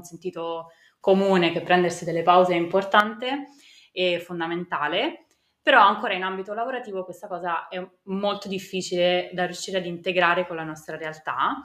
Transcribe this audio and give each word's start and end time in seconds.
un 0.00 0.04
sentito 0.04 0.68
comune 0.98 1.52
che 1.52 1.62
prendersi 1.62 2.04
delle 2.04 2.22
pause 2.22 2.54
è 2.54 2.56
importante 2.56 3.48
e 3.92 4.18
fondamentale, 4.20 5.26
però 5.62 5.80
ancora 5.82 6.14
in 6.14 6.22
ambito 6.22 6.52
lavorativo 6.54 7.04
questa 7.04 7.28
cosa 7.28 7.68
è 7.68 7.86
molto 8.04 8.48
difficile 8.48 9.30
da 9.32 9.44
riuscire 9.44 9.78
ad 9.78 9.86
integrare 9.86 10.46
con 10.46 10.56
la 10.56 10.64
nostra 10.64 10.96
realtà. 10.96 11.62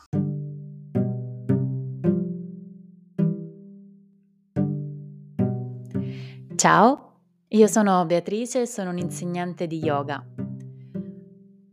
Ciao, 6.55 7.19
io 7.49 7.67
sono 7.67 8.05
Beatrice 8.05 8.61
e 8.61 8.65
sono 8.65 8.89
un'insegnante 8.89 9.67
di 9.67 9.79
yoga. 9.79 10.44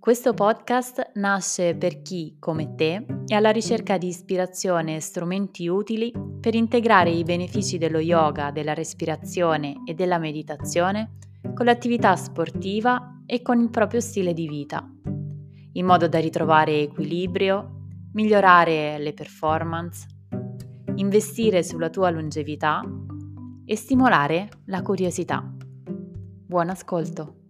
Questo 0.02 0.34
podcast 0.34 1.12
nasce 1.14 1.76
per 1.76 2.02
chi, 2.02 2.34
come 2.40 2.74
te, 2.74 3.06
è 3.24 3.34
alla 3.34 3.52
ricerca 3.52 3.98
di 3.98 4.08
ispirazione 4.08 4.96
e 4.96 5.00
strumenti 5.00 5.68
utili 5.68 6.12
per 6.40 6.56
integrare 6.56 7.10
i 7.10 7.22
benefici 7.22 7.78
dello 7.78 8.00
yoga, 8.00 8.50
della 8.50 8.74
respirazione 8.74 9.82
e 9.86 9.94
della 9.94 10.18
meditazione 10.18 11.18
con 11.54 11.66
l'attività 11.66 12.16
sportiva 12.16 13.22
e 13.24 13.42
con 13.42 13.60
il 13.60 13.70
proprio 13.70 14.00
stile 14.00 14.32
di 14.32 14.48
vita, 14.48 14.84
in 15.74 15.86
modo 15.86 16.08
da 16.08 16.18
ritrovare 16.18 16.80
equilibrio, 16.80 17.86
migliorare 18.14 18.98
le 18.98 19.12
performance, 19.12 20.04
investire 20.96 21.62
sulla 21.62 21.90
tua 21.90 22.10
longevità 22.10 22.82
e 23.64 23.76
stimolare 23.76 24.48
la 24.64 24.82
curiosità. 24.82 25.48
Buon 25.86 26.70
ascolto! 26.70 27.41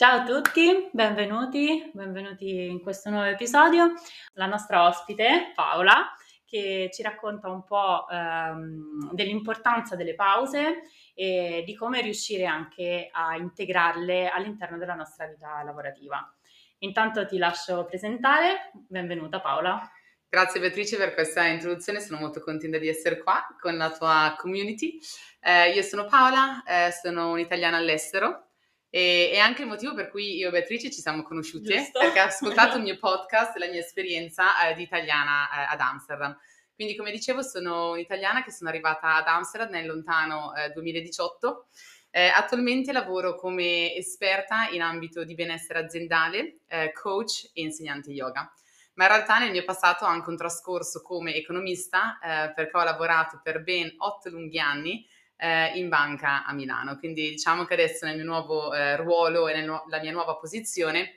Ciao 0.00 0.20
a 0.20 0.24
tutti, 0.24 0.88
benvenuti, 0.92 1.90
benvenuti 1.92 2.64
in 2.64 2.80
questo 2.80 3.10
nuovo 3.10 3.26
episodio. 3.26 3.92
La 4.32 4.46
nostra 4.46 4.86
ospite, 4.86 5.52
Paola, 5.54 6.14
che 6.46 6.88
ci 6.90 7.02
racconta 7.02 7.50
un 7.50 7.64
po' 7.64 8.08
ehm, 8.08 9.12
dell'importanza 9.12 9.96
delle 9.96 10.14
pause 10.14 10.84
e 11.12 11.62
di 11.66 11.76
come 11.76 12.00
riuscire 12.00 12.46
anche 12.46 13.10
a 13.12 13.36
integrarle 13.36 14.30
all'interno 14.30 14.78
della 14.78 14.94
nostra 14.94 15.26
vita 15.26 15.62
lavorativa. 15.62 16.34
Intanto 16.78 17.26
ti 17.26 17.36
lascio 17.36 17.84
presentare, 17.84 18.70
benvenuta 18.72 19.38
Paola. 19.42 19.86
Grazie 20.26 20.60
Beatrice 20.60 20.96
per 20.96 21.12
questa 21.12 21.44
introduzione, 21.44 22.00
sono 22.00 22.20
molto 22.20 22.40
contenta 22.40 22.78
di 22.78 22.88
essere 22.88 23.18
qua 23.18 23.46
con 23.60 23.76
la 23.76 23.90
tua 23.90 24.34
community. 24.38 24.98
Eh, 25.40 25.72
io 25.72 25.82
sono 25.82 26.06
Paola, 26.06 26.62
eh, 26.62 26.90
sono 26.90 27.32
un'italiana 27.32 27.76
all'estero, 27.76 28.49
e 28.90 29.30
è 29.32 29.38
anche 29.38 29.62
il 29.62 29.68
motivo 29.68 29.94
per 29.94 30.10
cui 30.10 30.36
io 30.36 30.48
e 30.48 30.50
Beatrice 30.50 30.90
ci 30.90 31.00
siamo 31.00 31.22
conosciute, 31.22 31.76
Giusto. 31.76 32.00
perché 32.00 32.18
ha 32.18 32.24
ascoltato 32.24 32.76
il 32.76 32.82
mio 32.82 32.98
podcast 33.00 33.54
e 33.54 33.60
la 33.60 33.68
mia 33.68 33.78
esperienza 33.78 34.68
eh, 34.68 34.74
di 34.74 34.82
italiana 34.82 35.48
eh, 35.48 35.72
ad 35.72 35.80
Amsterdam. 35.80 36.36
Quindi, 36.74 36.96
come 36.96 37.12
dicevo, 37.12 37.42
sono 37.42 37.90
un'italiana 37.90 38.42
che 38.42 38.50
sono 38.50 38.68
arrivata 38.70 39.14
ad 39.16 39.26
Amsterdam 39.26 39.70
nel 39.70 39.86
lontano 39.86 40.54
eh, 40.54 40.70
2018. 40.70 41.66
Eh, 42.10 42.26
attualmente 42.26 42.90
lavoro 42.90 43.36
come 43.36 43.94
esperta 43.94 44.66
in 44.70 44.82
ambito 44.82 45.22
di 45.22 45.34
benessere 45.34 45.78
aziendale, 45.78 46.60
eh, 46.66 46.90
coach 46.92 47.50
e 47.52 47.62
insegnante 47.62 48.10
yoga. 48.10 48.52
Ma 48.94 49.04
in 49.04 49.10
realtà 49.10 49.38
nel 49.38 49.52
mio 49.52 49.62
passato 49.62 50.04
ho 50.04 50.08
anche 50.08 50.30
un 50.30 50.36
trascorso 50.36 51.02
come 51.02 51.34
economista, 51.34 52.18
eh, 52.18 52.52
perché 52.52 52.76
ho 52.76 52.82
lavorato 52.82 53.40
per 53.42 53.62
ben 53.62 53.94
otto 53.98 54.28
lunghi 54.28 54.58
anni 54.58 55.06
eh, 55.40 55.72
in 55.78 55.88
banca 55.88 56.44
a 56.44 56.52
Milano. 56.52 56.98
Quindi 56.98 57.30
diciamo 57.30 57.64
che 57.64 57.74
adesso 57.74 58.06
nel 58.06 58.16
mio 58.16 58.24
nuovo 58.24 58.74
eh, 58.74 58.96
ruolo 58.96 59.48
e 59.48 59.54
nella 59.54 60.00
mia 60.00 60.12
nuova 60.12 60.36
posizione 60.36 61.14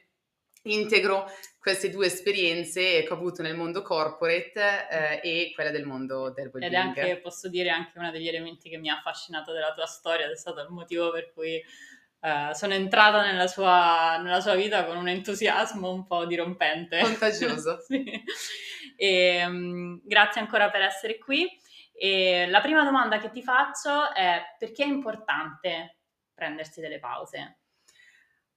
integro 0.66 1.30
queste 1.60 1.90
due 1.90 2.06
esperienze 2.06 3.04
che 3.04 3.08
ho 3.10 3.16
avuto 3.16 3.42
nel 3.42 3.56
mondo 3.56 3.82
corporate 3.82 4.88
eh, 4.90 5.20
e 5.22 5.52
quella 5.54 5.72
del 5.72 5.86
mondo 5.86 6.32
del 6.32 6.50
well 6.54 6.64
Ed 6.64 6.74
è 6.74 6.76
anche, 6.76 7.20
posso 7.22 7.50
dire, 7.50 7.70
anche 7.70 7.98
uno 7.98 8.12
degli 8.12 8.28
elementi 8.28 8.70
che 8.70 8.78
mi 8.78 8.90
ha 8.90 8.98
affascinato 8.98 9.52
della 9.52 9.74
tua 9.74 9.86
storia, 9.86 10.30
è 10.30 10.36
stato 10.36 10.62
il 10.62 10.70
motivo 10.70 11.12
per 11.12 11.32
cui 11.34 11.62
Uh, 12.24 12.54
sono 12.54 12.74
entrata 12.74 13.22
nella 13.22 13.48
sua, 13.48 14.18
nella 14.24 14.40
sua, 14.40 14.56
vita 14.56 14.86
con 14.86 14.96
un 14.96 15.10
entusiasmo 15.10 15.92
un 15.92 16.06
po' 16.06 16.26
dirompente. 16.26 17.02
Contagioso. 17.02 17.80
sì. 17.86 18.02
e, 18.96 19.46
um, 19.46 20.00
grazie 20.06 20.40
ancora 20.40 20.70
per 20.70 20.84
essere 20.84 21.18
qui. 21.18 21.46
E 22.04 22.48
la 22.50 22.60
prima 22.60 22.84
domanda 22.84 23.18
che 23.18 23.30
ti 23.30 23.42
faccio 23.42 24.14
è 24.14 24.42
perché 24.60 24.84
è 24.84 24.88
importante 24.88 26.00
prendersi 26.34 26.82
delle 26.82 27.00
pause? 27.00 27.60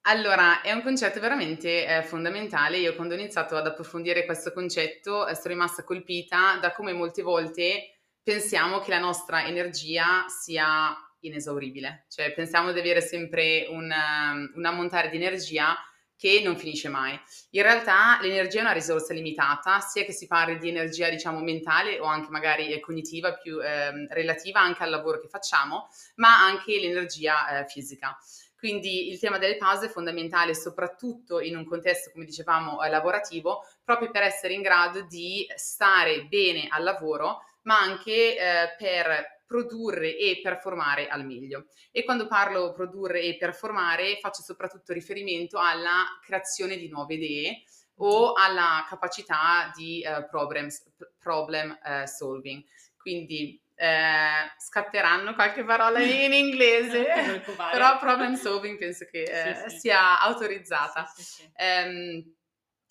Allora, 0.08 0.62
è 0.62 0.72
un 0.72 0.82
concetto 0.82 1.20
veramente 1.20 1.86
eh, 1.86 2.02
fondamentale. 2.02 2.78
Io 2.78 2.96
quando 2.96 3.14
ho 3.14 3.16
iniziato 3.16 3.54
ad 3.54 3.64
approfondire 3.64 4.24
questo 4.24 4.52
concetto 4.52 5.28
eh, 5.28 5.36
sono 5.36 5.54
rimasta 5.54 5.84
colpita 5.84 6.58
da 6.60 6.72
come 6.72 6.92
molte 6.92 7.22
volte 7.22 8.00
pensiamo 8.20 8.80
che 8.80 8.90
la 8.90 8.98
nostra 8.98 9.46
energia 9.46 10.26
sia 10.26 10.92
inesauribile, 11.20 12.06
cioè 12.08 12.32
pensiamo 12.32 12.72
di 12.72 12.80
avere 12.80 13.00
sempre 13.00 13.68
un, 13.70 13.88
um, 13.88 14.52
un 14.56 14.64
ammontare 14.64 15.08
di 15.08 15.18
energia 15.18 15.76
che 16.16 16.40
non 16.42 16.56
finisce 16.56 16.88
mai. 16.88 17.18
In 17.50 17.62
realtà 17.62 18.18
l'energia 18.20 18.58
è 18.58 18.62
una 18.62 18.72
risorsa 18.72 19.12
limitata, 19.12 19.80
sia 19.80 20.04
che 20.04 20.12
si 20.12 20.26
parli 20.26 20.58
di 20.58 20.68
energia, 20.68 21.08
diciamo, 21.08 21.40
mentale 21.40 22.00
o 22.00 22.04
anche 22.04 22.30
magari 22.30 22.78
cognitiva, 22.80 23.34
più 23.34 23.60
eh, 23.60 24.06
relativa 24.08 24.60
anche 24.60 24.82
al 24.82 24.90
lavoro 24.90 25.20
che 25.20 25.28
facciamo, 25.28 25.88
ma 26.16 26.44
anche 26.44 26.78
l'energia 26.78 27.60
eh, 27.60 27.66
fisica. 27.66 28.16
Quindi 28.58 29.10
il 29.10 29.18
tema 29.18 29.38
delle 29.38 29.58
pause 29.58 29.86
è 29.86 29.90
fondamentale 29.90 30.54
soprattutto 30.54 31.40
in 31.40 31.56
un 31.56 31.64
contesto, 31.66 32.10
come 32.10 32.24
dicevamo, 32.24 32.82
eh, 32.82 32.88
lavorativo, 32.88 33.64
proprio 33.84 34.10
per 34.10 34.22
essere 34.22 34.54
in 34.54 34.62
grado 34.62 35.02
di 35.02 35.46
stare 35.54 36.24
bene 36.24 36.66
al 36.70 36.82
lavoro, 36.82 37.44
ma 37.62 37.78
anche 37.78 38.36
eh, 38.36 38.74
per 38.78 39.35
produrre 39.46 40.16
e 40.16 40.40
performare 40.42 41.08
al 41.08 41.24
meglio. 41.24 41.66
E 41.90 42.04
quando 42.04 42.26
parlo 42.26 42.72
produrre 42.72 43.22
e 43.22 43.36
performare 43.36 44.18
faccio 44.20 44.42
soprattutto 44.42 44.92
riferimento 44.92 45.58
alla 45.58 46.04
creazione 46.20 46.76
di 46.76 46.88
nuove 46.88 47.14
idee 47.14 47.62
o 47.98 48.32
alla 48.32 48.84
capacità 48.88 49.72
di 49.74 50.04
uh, 50.04 50.28
problems, 50.28 50.82
problem 51.18 51.78
uh, 51.82 52.06
solving. 52.06 52.62
Quindi 52.96 53.60
eh, 53.78 54.52
scatteranno 54.58 55.34
qualche 55.34 55.62
parola 55.62 56.00
in 56.00 56.32
inglese, 56.34 57.42
però 57.70 57.98
problem 57.98 58.34
solving 58.34 58.78
penso 58.78 59.06
che 59.08 59.22
eh, 59.22 59.54
sì, 59.54 59.70
sì. 59.70 59.78
sia 59.78 60.20
autorizzata. 60.20 61.04
Sì, 61.14 61.48
um, 61.58 62.34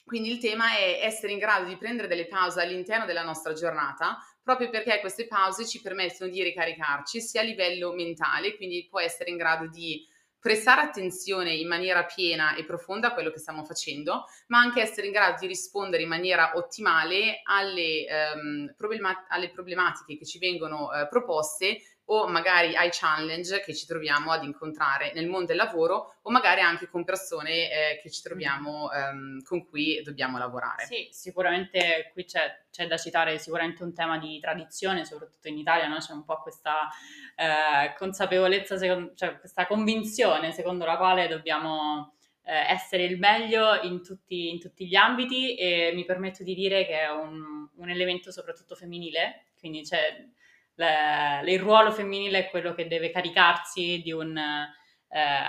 quindi 0.06 0.32
il 0.32 0.40
tema 0.40 0.78
è 0.78 1.00
essere 1.02 1.34
in 1.34 1.40
grado 1.40 1.66
di 1.66 1.78
prendere 1.78 2.08
delle 2.08 2.28
pause 2.28 2.62
all'interno 2.62 3.06
della 3.06 3.24
nostra 3.24 3.54
giornata 3.54 4.20
proprio 4.46 4.70
perché 4.70 5.00
queste 5.00 5.26
pause 5.26 5.66
ci 5.66 5.82
permettono 5.82 6.30
di 6.30 6.44
ricaricarci 6.44 7.20
sia 7.20 7.42
a 7.42 7.44
livello 7.44 7.94
mentale, 7.94 8.56
quindi 8.56 8.86
può 8.88 9.00
essere 9.00 9.32
in 9.32 9.38
grado 9.38 9.68
di 9.68 10.08
prestare 10.40 10.82
attenzione 10.82 11.56
in 11.56 11.68
maniera 11.68 12.06
piena 12.06 12.54
e 12.54 12.64
profonda 12.64 13.08
a 13.08 13.14
quello 13.16 13.32
che 13.32 13.40
stiamo 13.40 13.64
facendo, 13.64 14.26
ma 14.50 14.60
anche 14.60 14.80
essere 14.80 15.08
in 15.08 15.14
grado 15.14 15.38
di 15.40 15.48
rispondere 15.48 16.04
in 16.04 16.10
maniera 16.10 16.52
ottimale 16.54 17.42
alle, 17.46 18.06
um, 18.36 18.74
problema- 18.78 19.26
alle 19.28 19.50
problematiche 19.50 20.16
che 20.16 20.26
ci 20.26 20.38
vengono 20.38 20.90
uh, 20.90 21.08
proposte 21.10 21.80
o 22.06 22.28
magari 22.28 22.76
ai 22.76 22.90
challenge 22.92 23.62
che 23.62 23.74
ci 23.74 23.86
troviamo 23.86 24.32
ad 24.32 24.44
incontrare 24.44 25.12
nel 25.14 25.28
mondo 25.28 25.48
del 25.48 25.58
lavoro 25.58 26.16
o 26.22 26.32
magari 26.32 26.62
anche 26.62 26.88
con 26.88 27.04
persone 27.04 27.72
eh, 27.72 28.00
che 28.02 28.12
ci 28.12 28.22
troviamo 28.22 28.90
um, 28.92 29.42
con 29.44 29.66
cui 29.66 30.02
dobbiamo 30.04 30.38
lavorare. 30.38 30.86
Sì, 30.86 31.08
sicuramente 31.12 32.12
qui 32.14 32.26
c'è, 32.26 32.66
c'è, 32.70 32.86
da 32.88 32.98
citare 32.98 33.40
sicuramente 33.40 33.84
un 33.84 33.94
tema 33.94 34.20
di 34.20 34.40
tradizione, 34.40 35.06
soprattutto 35.06 35.48
in 35.48 35.58
Italia, 35.58 35.88
no? 35.88 35.98
c'è 35.98 36.14
un 36.14 36.24
po' 36.24 36.42
questa 36.42 36.90
eh, 37.36 37.96
consapevolezza, 37.98 38.78
secondo, 38.78 39.14
cioè 39.16 39.40
questa 39.40 39.66
convinzione 39.66 40.52
secondo 40.52 40.86
la 40.86 40.98
quale 40.98 41.28
dobbiamo 41.28 42.14
eh, 42.44 42.72
essere 42.72 43.04
il 43.06 43.18
meglio 43.18 43.82
in 43.82 44.04
tutti, 44.04 44.50
in 44.50 44.60
tutti, 44.60 44.88
gli 44.88 44.96
ambiti 44.96 45.56
e 45.56 45.92
mi 45.96 46.06
permetto 46.06 46.44
di 46.44 46.54
dire 46.54 46.86
che 46.86 47.02
è 47.02 47.10
un, 47.10 47.68
un 47.76 47.90
elemento 47.90 48.32
soprattutto 48.32 48.76
femminile, 48.76 49.48
quindi 49.58 49.82
c'è 49.82 50.24
le, 50.76 51.42
il 51.46 51.60
ruolo 51.60 51.92
femminile 51.92 52.40
è 52.40 52.50
quello 52.50 52.74
che 52.74 52.88
deve 52.88 53.10
caricarsi 53.10 54.02
di 54.04 54.12
un, 54.12 54.38
eh, 54.38 55.44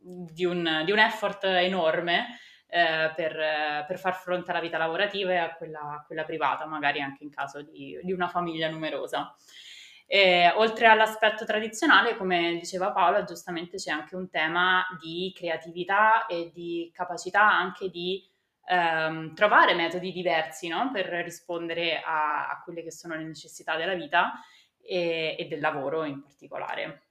di 0.00 0.44
un, 0.44 0.82
di 0.84 0.92
un 0.92 0.98
effort 0.98 1.44
enorme 1.44 2.38
eh, 2.68 3.12
per, 3.14 3.84
per, 3.86 3.98
far 3.98 4.14
fronte 4.14 4.50
alla 4.50 4.60
vita 4.60 4.78
lavorativa 4.78 5.32
e 5.32 5.36
a 5.36 5.54
quella, 5.54 5.80
a 5.80 6.04
quella 6.06 6.24
privata, 6.24 6.66
magari 6.66 7.00
anche 7.00 7.24
in 7.24 7.30
caso 7.30 7.62
di, 7.62 7.98
di 8.02 8.12
una 8.12 8.28
famiglia 8.28 8.68
numerosa. 8.68 9.34
E, 10.06 10.52
oltre 10.56 10.86
all'aspetto 10.86 11.44
tradizionale, 11.44 12.16
come 12.16 12.56
diceva 12.58 12.92
Paola, 12.92 13.24
giustamente 13.24 13.76
c'è 13.76 13.90
anche 13.90 14.16
un 14.16 14.28
tema 14.28 14.84
di 15.00 15.32
creatività 15.34 16.26
e 16.26 16.50
di 16.52 16.90
capacità 16.94 17.50
anche 17.50 17.88
di 17.88 18.26
ehm, 18.72 19.34
trovare 19.34 19.74
metodi 19.74 20.12
diversi 20.12 20.68
no? 20.68 20.90
per 20.92 21.06
rispondere 21.06 22.00
a, 22.00 22.48
a, 22.48 22.62
quelle 22.62 22.82
che 22.82 22.90
sono 22.90 23.14
le 23.14 23.24
necessità 23.24 23.76
della 23.76 23.94
vita 23.94 24.32
e, 24.80 25.36
e 25.38 25.46
del 25.46 25.60
lavoro 25.60 26.04
in 26.04 26.22
particolare. 26.22 27.02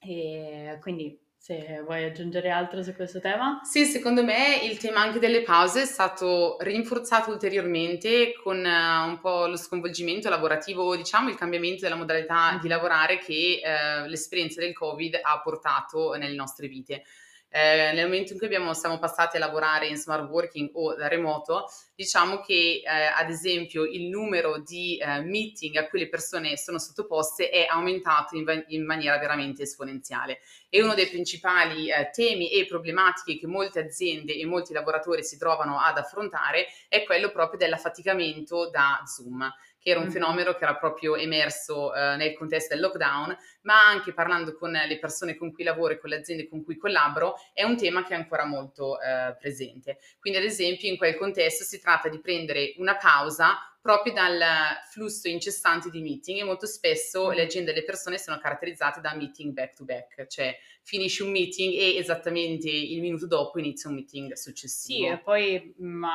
E 0.00 0.78
quindi 0.80 1.18
Se 1.40 1.82
vuoi 1.84 2.04
aggiungere 2.04 2.50
altro 2.50 2.82
su 2.82 2.94
questo 2.94 3.20
tema? 3.20 3.60
Sì, 3.62 3.84
secondo 3.84 4.24
me 4.24 4.60
il 4.64 4.76
tema 4.76 5.00
anche 5.00 5.20
delle 5.20 5.42
pause 5.42 5.82
è 5.82 5.86
stato 5.86 6.56
rinforzato 6.60 7.30
ulteriormente 7.30 8.34
con 8.42 8.58
uh, 8.58 9.08
un 9.08 9.18
po' 9.20 9.46
lo 9.46 9.56
sconvolgimento 9.56 10.28
lavorativo, 10.28 10.96
diciamo 10.96 11.28
il 11.28 11.36
cambiamento 11.36 11.82
della 11.82 11.94
modalità 11.94 12.58
di 12.60 12.68
lavorare 12.68 13.18
che 13.18 13.62
uh, 13.62 14.08
l'esperienza 14.08 14.60
del 14.60 14.74
Covid 14.74 15.20
ha 15.22 15.40
portato 15.40 16.14
nelle 16.16 16.34
nostre 16.34 16.66
vite. 16.66 17.04
Eh, 17.50 17.92
nel 17.92 18.04
momento 18.04 18.32
in 18.32 18.38
cui 18.38 18.46
abbiamo, 18.46 18.74
siamo 18.74 18.98
passati 18.98 19.36
a 19.36 19.40
lavorare 19.40 19.86
in 19.86 19.96
smart 19.96 20.28
working 20.28 20.70
o 20.74 20.94
da 20.94 21.08
remoto, 21.08 21.64
diciamo 21.94 22.40
che 22.40 22.82
eh, 22.84 22.88
ad 22.88 23.30
esempio 23.30 23.84
il 23.84 24.08
numero 24.08 24.58
di 24.58 24.98
eh, 24.98 25.20
meeting 25.20 25.76
a 25.76 25.88
cui 25.88 26.00
le 26.00 26.08
persone 26.08 26.58
sono 26.58 26.78
sottoposte 26.78 27.48
è 27.48 27.66
aumentato 27.66 28.36
in, 28.36 28.64
in 28.68 28.84
maniera 28.84 29.18
veramente 29.18 29.62
esponenziale. 29.62 30.40
E 30.68 30.82
uno 30.82 30.92
dei 30.92 31.08
principali 31.08 31.90
eh, 31.90 32.10
temi 32.12 32.50
e 32.50 32.66
problematiche 32.66 33.38
che 33.38 33.46
molte 33.46 33.80
aziende 33.80 34.34
e 34.34 34.44
molti 34.44 34.74
lavoratori 34.74 35.24
si 35.24 35.38
trovano 35.38 35.80
ad 35.80 35.96
affrontare 35.96 36.66
è 36.88 37.02
quello 37.04 37.30
proprio 37.30 37.58
dell'affaticamento 37.58 38.68
da 38.68 39.02
Zoom 39.06 39.50
che 39.78 39.90
era 39.90 39.98
un 39.98 40.06
mm-hmm. 40.06 40.14
fenomeno 40.14 40.54
che 40.54 40.64
era 40.64 40.76
proprio 40.76 41.16
emerso 41.16 41.94
eh, 41.94 42.16
nel 42.16 42.34
contesto 42.34 42.74
del 42.74 42.82
lockdown, 42.82 43.36
ma 43.62 43.84
anche 43.86 44.12
parlando 44.12 44.54
con 44.54 44.72
le 44.72 44.98
persone 44.98 45.36
con 45.36 45.52
cui 45.52 45.64
lavoro 45.64 45.94
e 45.94 45.98
con 45.98 46.10
le 46.10 46.16
aziende 46.16 46.48
con 46.48 46.64
cui 46.64 46.76
collaboro, 46.76 47.34
è 47.52 47.62
un 47.62 47.76
tema 47.76 48.04
che 48.04 48.14
è 48.14 48.16
ancora 48.16 48.44
molto 48.44 49.00
eh, 49.00 49.36
presente. 49.38 49.98
Quindi, 50.20 50.38
ad 50.38 50.44
esempio, 50.44 50.88
in 50.88 50.96
quel 50.96 51.16
contesto 51.16 51.64
si 51.64 51.80
tratta 51.80 52.08
di 52.08 52.20
prendere 52.20 52.74
una 52.78 52.96
pausa 52.96 53.58
proprio 53.80 54.12
dal 54.12 54.42
flusso 54.90 55.28
incessante 55.28 55.88
di 55.88 56.02
meeting 56.02 56.40
e 56.40 56.44
molto 56.44 56.66
spesso 56.66 57.30
le 57.30 57.42
agende 57.42 57.72
delle 57.72 57.84
persone 57.84 58.18
sono 58.18 58.38
caratterizzate 58.38 59.00
da 59.00 59.14
meeting 59.14 59.52
back 59.52 59.74
to 59.74 59.84
back, 59.84 60.26
cioè 60.26 60.54
finisci 60.82 61.22
un 61.22 61.30
meeting 61.30 61.72
e 61.72 61.96
esattamente 61.96 62.68
il 62.68 63.00
minuto 63.00 63.26
dopo 63.26 63.58
inizia 63.58 63.88
un 63.88 63.94
meeting 63.94 64.32
successivo. 64.32 65.06
Sì, 65.06 65.12
e 65.12 65.18
poi 65.18 65.74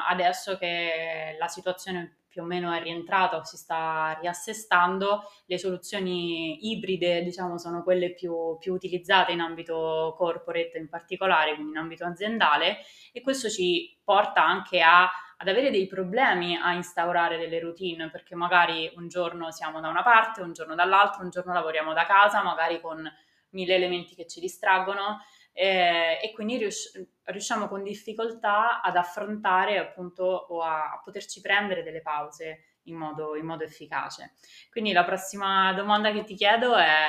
adesso 0.09 0.57
che 0.57 1.35
la 1.39 1.47
situazione 1.47 2.22
più 2.33 2.41
o 2.41 2.45
meno 2.45 2.73
è 2.73 2.81
rientrato, 2.81 3.43
si 3.43 3.57
sta 3.57 4.17
riassestando, 4.19 5.21
le 5.45 5.59
soluzioni 5.59 6.71
ibride 6.71 7.21
diciamo 7.21 7.59
sono 7.59 7.83
quelle 7.83 8.15
più, 8.15 8.57
più 8.57 8.73
utilizzate 8.73 9.33
in 9.33 9.39
ambito 9.39 10.15
corporate 10.17 10.79
in 10.79 10.89
particolare, 10.89 11.53
quindi 11.53 11.73
in 11.73 11.77
ambito 11.77 12.05
aziendale 12.05 12.77
e 13.11 13.21
questo 13.21 13.49
ci 13.49 13.95
porta 14.03 14.43
anche 14.43 14.81
a, 14.81 15.03
ad 15.37 15.47
avere 15.47 15.69
dei 15.69 15.85
problemi 15.85 16.57
a 16.57 16.73
instaurare 16.73 17.37
delle 17.37 17.59
routine 17.59 18.09
perché 18.09 18.33
magari 18.33 18.91
un 18.95 19.07
giorno 19.07 19.51
siamo 19.51 19.79
da 19.79 19.89
una 19.89 20.01
parte, 20.01 20.41
un 20.41 20.53
giorno 20.53 20.73
dall'altra, 20.73 21.21
un 21.21 21.29
giorno 21.29 21.53
lavoriamo 21.53 21.93
da 21.93 22.05
casa, 22.07 22.41
magari 22.41 22.81
con 22.81 23.07
mille 23.49 23.75
elementi 23.75 24.15
che 24.15 24.25
ci 24.25 24.39
distraggono 24.39 25.19
eh, 25.53 26.19
e 26.21 26.31
quindi 26.33 26.57
rius- 26.57 26.91
riusciamo 27.25 27.67
con 27.67 27.83
difficoltà 27.83 28.81
ad 28.81 28.95
affrontare 28.97 29.77
appunto 29.77 30.23
o 30.23 30.61
a, 30.61 30.91
a 30.93 31.01
poterci 31.03 31.39
prendere 31.41 31.83
delle 31.83 32.01
pause 32.01 32.79
in 32.83 32.95
modo, 32.95 33.35
in 33.35 33.45
modo 33.45 33.63
efficace. 33.63 34.33
Quindi 34.69 34.91
la 34.91 35.05
prossima 35.05 35.71
domanda 35.73 36.11
che 36.11 36.23
ti 36.23 36.35
chiedo 36.35 36.75
è 36.75 37.05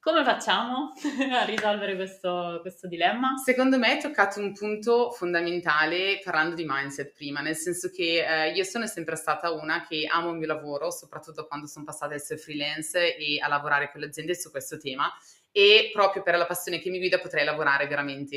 come 0.00 0.22
facciamo 0.24 0.92
a 1.34 1.44
risolvere 1.44 1.96
questo, 1.96 2.58
questo, 2.62 2.86
dilemma? 2.86 3.36
Secondo 3.44 3.78
me 3.78 3.90
hai 3.90 4.00
toccato 4.00 4.40
un 4.40 4.52
punto 4.52 5.10
fondamentale 5.10 6.20
parlando 6.22 6.54
di 6.54 6.64
mindset 6.66 7.12
prima, 7.12 7.40
nel 7.40 7.56
senso 7.56 7.90
che 7.90 8.24
eh, 8.24 8.52
io 8.52 8.64
sono 8.64 8.86
sempre 8.86 9.16
stata 9.16 9.50
una 9.50 9.84
che 9.86 10.06
amo 10.08 10.30
il 10.30 10.36
mio 10.38 10.46
lavoro, 10.46 10.90
soprattutto 10.90 11.46
quando 11.46 11.66
sono 11.66 11.84
passata 11.84 12.12
a 12.12 12.16
essere 12.16 12.38
freelance 12.38 13.16
e 13.16 13.40
a 13.40 13.48
lavorare 13.48 13.90
con 13.90 14.00
le 14.00 14.06
aziende 14.06 14.36
su 14.36 14.50
questo 14.50 14.78
tema 14.78 15.12
e 15.50 15.90
proprio 15.92 16.22
per 16.22 16.36
la 16.36 16.46
passione 16.46 16.78
che 16.78 16.90
mi 16.90 16.98
guida 16.98 17.18
potrei 17.18 17.44
lavorare 17.44 17.86
veramente 17.86 18.36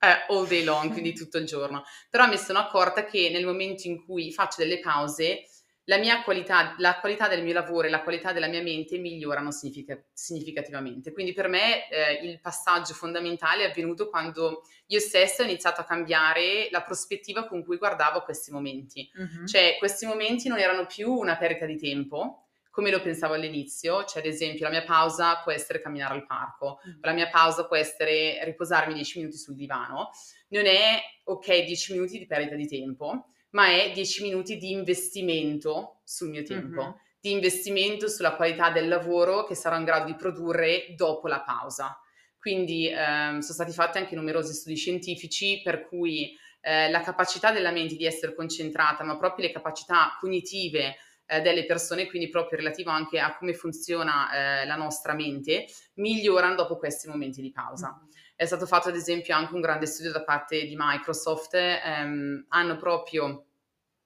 eh, 0.00 0.24
all 0.28 0.48
day 0.48 0.64
long, 0.64 0.90
quindi 0.90 1.12
tutto 1.12 1.38
il 1.38 1.44
giorno. 1.44 1.84
Però 2.08 2.26
mi 2.26 2.38
sono 2.38 2.58
accorta 2.58 3.04
che 3.04 3.30
nel 3.30 3.44
momento 3.44 3.86
in 3.86 4.04
cui 4.04 4.32
faccio 4.32 4.62
delle 4.62 4.80
pause, 4.80 5.44
la 5.84 5.98
mia 5.98 6.22
qualità, 6.22 6.74
la 6.78 6.98
qualità 7.00 7.26
del 7.26 7.42
mio 7.42 7.52
lavoro 7.52 7.86
e 7.86 7.90
la 7.90 8.02
qualità 8.02 8.32
della 8.32 8.46
mia 8.46 8.62
mente 8.62 8.96
migliorano 8.98 9.50
signific- 9.50 10.04
significativamente. 10.12 11.12
Quindi 11.12 11.32
per 11.32 11.48
me 11.48 11.88
eh, 11.88 12.24
il 12.24 12.40
passaggio 12.40 12.94
fondamentale 12.94 13.64
è 13.64 13.70
avvenuto 13.70 14.08
quando 14.08 14.62
io 14.86 15.00
stessa 15.00 15.42
ho 15.42 15.46
iniziato 15.46 15.80
a 15.80 15.84
cambiare 15.84 16.68
la 16.70 16.82
prospettiva 16.82 17.46
con 17.46 17.64
cui 17.64 17.76
guardavo 17.76 18.22
questi 18.22 18.52
momenti. 18.52 19.10
Uh-huh. 19.14 19.46
Cioè 19.46 19.76
questi 19.78 20.06
momenti 20.06 20.48
non 20.48 20.58
erano 20.58 20.86
più 20.86 21.12
una 21.12 21.36
perdita 21.36 21.66
di 21.66 21.76
tempo, 21.76 22.49
come 22.70 22.90
lo 22.90 23.00
pensavo 23.02 23.34
all'inizio, 23.34 24.04
cioè 24.04 24.22
ad 24.22 24.28
esempio 24.28 24.64
la 24.64 24.70
mia 24.70 24.84
pausa 24.84 25.40
può 25.42 25.52
essere 25.52 25.80
camminare 25.80 26.14
al 26.14 26.26
parco, 26.26 26.80
mm. 26.86 27.00
la 27.02 27.12
mia 27.12 27.28
pausa 27.28 27.66
può 27.66 27.76
essere 27.76 28.42
riposarmi 28.44 28.94
10 28.94 29.18
minuti 29.18 29.36
sul 29.36 29.56
divano, 29.56 30.10
non 30.48 30.66
è 30.66 31.00
ok 31.24 31.64
10 31.64 31.92
minuti 31.92 32.18
di 32.18 32.26
perdita 32.26 32.54
di 32.54 32.68
tempo, 32.68 33.26
ma 33.50 33.68
è 33.68 33.90
10 33.92 34.22
minuti 34.22 34.56
di 34.56 34.70
investimento 34.70 36.00
sul 36.04 36.28
mio 36.28 36.44
tempo, 36.44 36.82
mm-hmm. 36.82 36.92
di 37.20 37.32
investimento 37.32 38.08
sulla 38.08 38.36
qualità 38.36 38.70
del 38.70 38.88
lavoro 38.88 39.44
che 39.44 39.54
sarò 39.54 39.76
in 39.76 39.84
grado 39.84 40.06
di 40.06 40.14
produrre 40.14 40.94
dopo 40.94 41.26
la 41.26 41.40
pausa. 41.40 41.98
Quindi 42.38 42.88
ehm, 42.88 43.40
sono 43.40 43.52
stati 43.52 43.72
fatti 43.72 43.98
anche 43.98 44.14
numerosi 44.14 44.54
studi 44.54 44.76
scientifici 44.76 45.60
per 45.62 45.86
cui 45.86 46.34
eh, 46.62 46.88
la 46.90 47.00
capacità 47.00 47.52
della 47.52 47.70
mente 47.70 47.96
di 47.96 48.06
essere 48.06 48.34
concentrata, 48.34 49.04
ma 49.04 49.18
proprio 49.18 49.46
le 49.46 49.52
capacità 49.52 50.16
cognitive 50.18 50.96
eh, 51.30 51.40
delle 51.40 51.64
persone, 51.64 52.08
quindi 52.08 52.28
proprio 52.28 52.58
relativo 52.58 52.90
anche 52.90 53.20
a 53.20 53.36
come 53.36 53.54
funziona 53.54 54.62
eh, 54.62 54.66
la 54.66 54.74
nostra 54.74 55.14
mente, 55.14 55.66
migliorano 55.94 56.56
dopo 56.56 56.76
questi 56.76 57.08
momenti 57.08 57.40
di 57.40 57.52
pausa. 57.52 57.96
Mm-hmm. 57.96 58.10
È 58.34 58.44
stato 58.46 58.66
fatto 58.66 58.88
ad 58.88 58.96
esempio 58.96 59.36
anche 59.36 59.54
un 59.54 59.60
grande 59.60 59.86
studio 59.86 60.10
da 60.10 60.24
parte 60.24 60.64
di 60.64 60.74
Microsoft, 60.76 61.54
ehm, 61.54 62.46
hanno 62.48 62.76
proprio 62.76 63.44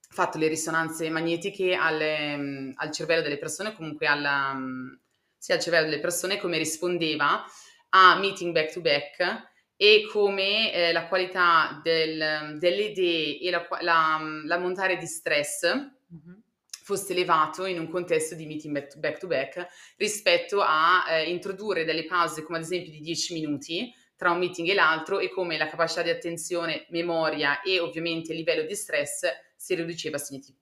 fatto 0.06 0.36
le 0.36 0.48
risonanze 0.48 1.08
magnetiche 1.08 1.74
alle, 1.74 2.36
mm, 2.36 2.72
al 2.74 2.90
cervello 2.90 3.22
delle 3.22 3.38
persone, 3.38 3.74
comunque 3.74 4.06
alla, 4.06 4.52
mm, 4.52 4.92
sì, 5.38 5.52
al 5.52 5.60
cervello 5.60 5.88
delle 5.88 6.00
persone, 6.00 6.38
come 6.38 6.58
rispondeva 6.58 7.42
a 7.90 8.18
meeting 8.18 8.52
back 8.52 8.72
to 8.72 8.80
back 8.82 9.52
e 9.76 10.06
come 10.10 10.72
eh, 10.72 10.92
la 10.92 11.06
qualità 11.06 11.80
del, 11.82 12.58
delle 12.58 12.82
idee 12.82 13.40
e 13.40 13.50
la, 13.50 13.66
la, 13.80 14.20
la 14.44 14.58
montare 14.58 14.98
di 14.98 15.06
stress 15.06 15.74
mm-hmm 15.74 16.43
fosse 16.84 17.12
elevato 17.12 17.64
in 17.64 17.78
un 17.78 17.88
contesto 17.88 18.34
di 18.34 18.44
meeting 18.44 18.86
back 18.98 19.18
to 19.18 19.26
back, 19.26 19.66
rispetto 19.96 20.60
a 20.60 21.06
eh, 21.08 21.30
introdurre 21.30 21.84
delle 21.84 22.04
pause 22.04 22.42
come 22.42 22.58
ad 22.58 22.64
esempio 22.64 22.92
di 22.92 23.00
10 23.00 23.32
minuti 23.32 23.90
tra 24.14 24.30
un 24.30 24.38
meeting 24.38 24.68
e 24.68 24.74
l'altro 24.74 25.18
e 25.18 25.30
come 25.30 25.56
la 25.56 25.66
capacità 25.66 26.02
di 26.02 26.10
attenzione, 26.10 26.84
memoria 26.90 27.62
e 27.62 27.80
ovviamente 27.80 28.32
il 28.32 28.38
livello 28.38 28.64
di 28.64 28.74
stress 28.74 29.26
si 29.56 29.74
riduceva 29.74 30.18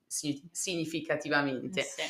significativamente. 0.06 1.80
Eh 1.80 1.82
sì. 1.82 2.02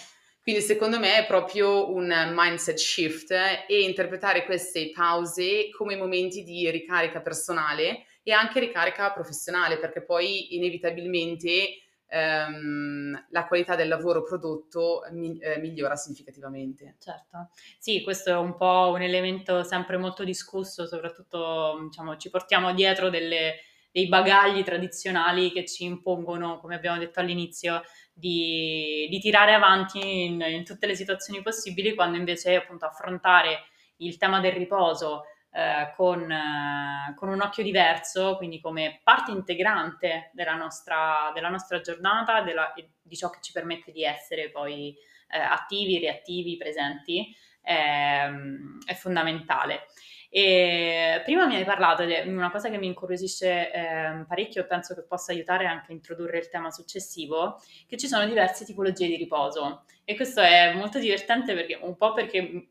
Quindi 0.42 0.60
secondo 0.60 0.98
me 0.98 1.16
è 1.16 1.26
proprio 1.26 1.90
un 1.90 2.32
mindset 2.34 2.76
shift 2.76 3.30
e 3.30 3.80
interpretare 3.82 4.44
queste 4.44 4.90
pause 4.90 5.70
come 5.70 5.96
momenti 5.96 6.42
di 6.42 6.68
ricarica 6.70 7.22
personale 7.22 8.04
e 8.22 8.32
anche 8.32 8.60
ricarica 8.60 9.10
professionale, 9.12 9.78
perché 9.78 10.04
poi 10.04 10.54
inevitabilmente 10.54 11.81
ehm, 12.12 13.26
la 13.30 13.46
qualità 13.46 13.74
del 13.74 13.88
lavoro 13.88 14.22
prodotto 14.22 15.02
mi, 15.12 15.38
eh, 15.38 15.58
migliora 15.58 15.96
significativamente. 15.96 16.96
Certo, 17.00 17.48
sì, 17.78 18.02
questo 18.02 18.30
è 18.30 18.36
un 18.36 18.54
po' 18.54 18.90
un 18.94 19.00
elemento 19.00 19.62
sempre 19.62 19.96
molto 19.96 20.22
discusso, 20.22 20.86
soprattutto 20.86 21.78
diciamo, 21.88 22.16
ci 22.18 22.28
portiamo 22.28 22.74
dietro 22.74 23.08
delle, 23.08 23.54
dei 23.90 24.08
bagagli 24.08 24.62
tradizionali 24.62 25.50
che 25.50 25.64
ci 25.64 25.84
impongono, 25.84 26.58
come 26.60 26.74
abbiamo 26.74 26.98
detto 26.98 27.20
all'inizio, 27.20 27.82
di, 28.12 29.06
di 29.08 29.18
tirare 29.18 29.54
avanti 29.54 30.24
in, 30.26 30.40
in, 30.42 30.64
tutte 30.64 30.86
le 30.86 30.94
situazioni 30.94 31.40
possibili, 31.40 31.94
quando 31.94 32.18
invece 32.18 32.56
appunto 32.56 32.84
affrontare 32.84 33.64
il 33.96 34.18
tema 34.18 34.38
del 34.40 34.52
riposo 34.52 35.22
eh, 35.54 35.92
con, 35.94 36.30
eh, 36.30 37.14
con, 37.14 37.28
un 37.28 37.42
occhio 37.42 37.62
diverso, 37.62 38.36
quindi 38.38 38.58
come 38.58 39.00
parte 39.02 39.32
integrante 39.32 40.30
della 40.32 40.54
nostra, 40.54 41.30
della 41.34 41.50
nostra 41.50 41.80
giornata 41.80 42.42
e 42.74 42.92
di 43.02 43.16
ciò 43.16 43.28
che 43.28 43.40
ci 43.42 43.52
permette 43.52 43.92
di 43.92 44.02
essere 44.02 44.50
poi 44.50 44.96
eh, 45.28 45.38
attivi, 45.38 45.98
reattivi, 45.98 46.56
presenti, 46.56 47.36
ehm, 47.62 48.78
è 48.86 48.94
fondamentale. 48.94 49.88
E 50.34 51.20
prima 51.26 51.44
mi 51.44 51.56
hai 51.56 51.64
parlato 51.64 52.06
di 52.06 52.14
una 52.24 52.50
cosa 52.50 52.70
che 52.70 52.78
mi 52.78 52.86
incuriosisce 52.86 53.70
eh, 53.70 54.24
parecchio 54.26 54.62
e 54.62 54.66
penso 54.66 54.94
che 54.94 55.02
possa 55.02 55.32
aiutare 55.32 55.66
anche 55.66 55.92
a 55.92 55.94
introdurre 55.94 56.38
il 56.38 56.48
tema 56.48 56.70
successivo, 56.70 57.60
che 57.86 57.98
ci 57.98 58.08
sono 58.08 58.24
diverse 58.24 58.64
tipologie 58.64 59.08
di 59.08 59.16
riposo. 59.16 59.84
E 60.04 60.16
questo 60.16 60.40
è 60.40 60.72
molto 60.72 60.98
divertente 60.98 61.52
perché 61.54 61.78
un 61.82 61.98
po' 61.98 62.14
perché 62.14 62.68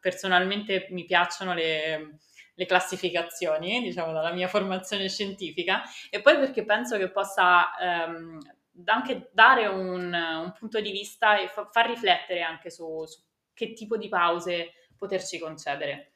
personalmente 0.00 0.88
mi 0.90 1.04
piacciono 1.04 1.54
le, 1.54 2.18
le 2.54 2.66
classificazioni, 2.66 3.80
diciamo 3.80 4.12
dalla 4.12 4.32
mia 4.32 4.48
formazione 4.48 5.08
scientifica, 5.08 5.82
e 6.10 6.20
poi 6.20 6.38
perché 6.38 6.64
penso 6.64 6.96
che 6.96 7.10
possa 7.10 7.76
ehm, 7.78 8.38
anche 8.86 9.30
dare 9.32 9.66
un, 9.66 10.12
un, 10.12 10.52
punto 10.58 10.80
di 10.80 10.90
vista 10.90 11.38
e 11.38 11.48
fa, 11.48 11.68
far 11.70 11.86
riflettere 11.86 12.42
anche 12.42 12.70
su, 12.70 13.04
su, 13.06 13.20
che 13.54 13.72
tipo 13.72 13.96
di 13.96 14.08
pause 14.08 14.72
poterci 14.96 15.38
concedere. 15.38 16.12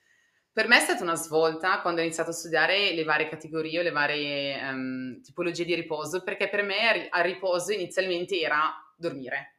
Per 0.53 0.69
me 0.69 0.77
è 0.77 0.81
stata 0.81 1.03
una 1.03 1.15
svolta 1.15 1.81
quando 1.81 2.01
ho 2.01 2.05
iniziato 2.05 2.31
a 2.31 2.35
studiare 2.35 2.93
le 2.93 3.05
varie 3.05 3.29
categorie, 3.29 3.83
le 3.83 3.91
varie 3.91 4.61
um, 4.69 5.23
tipologie 5.23 5.65
di 5.65 5.75
riposo, 5.75 6.23
perché 6.23 6.49
per 6.49 6.63
me 6.63 7.09
a 7.09 7.21
riposo 7.23 7.73
inizialmente 7.73 8.39
era 8.39 8.71
dormire. 8.97 9.52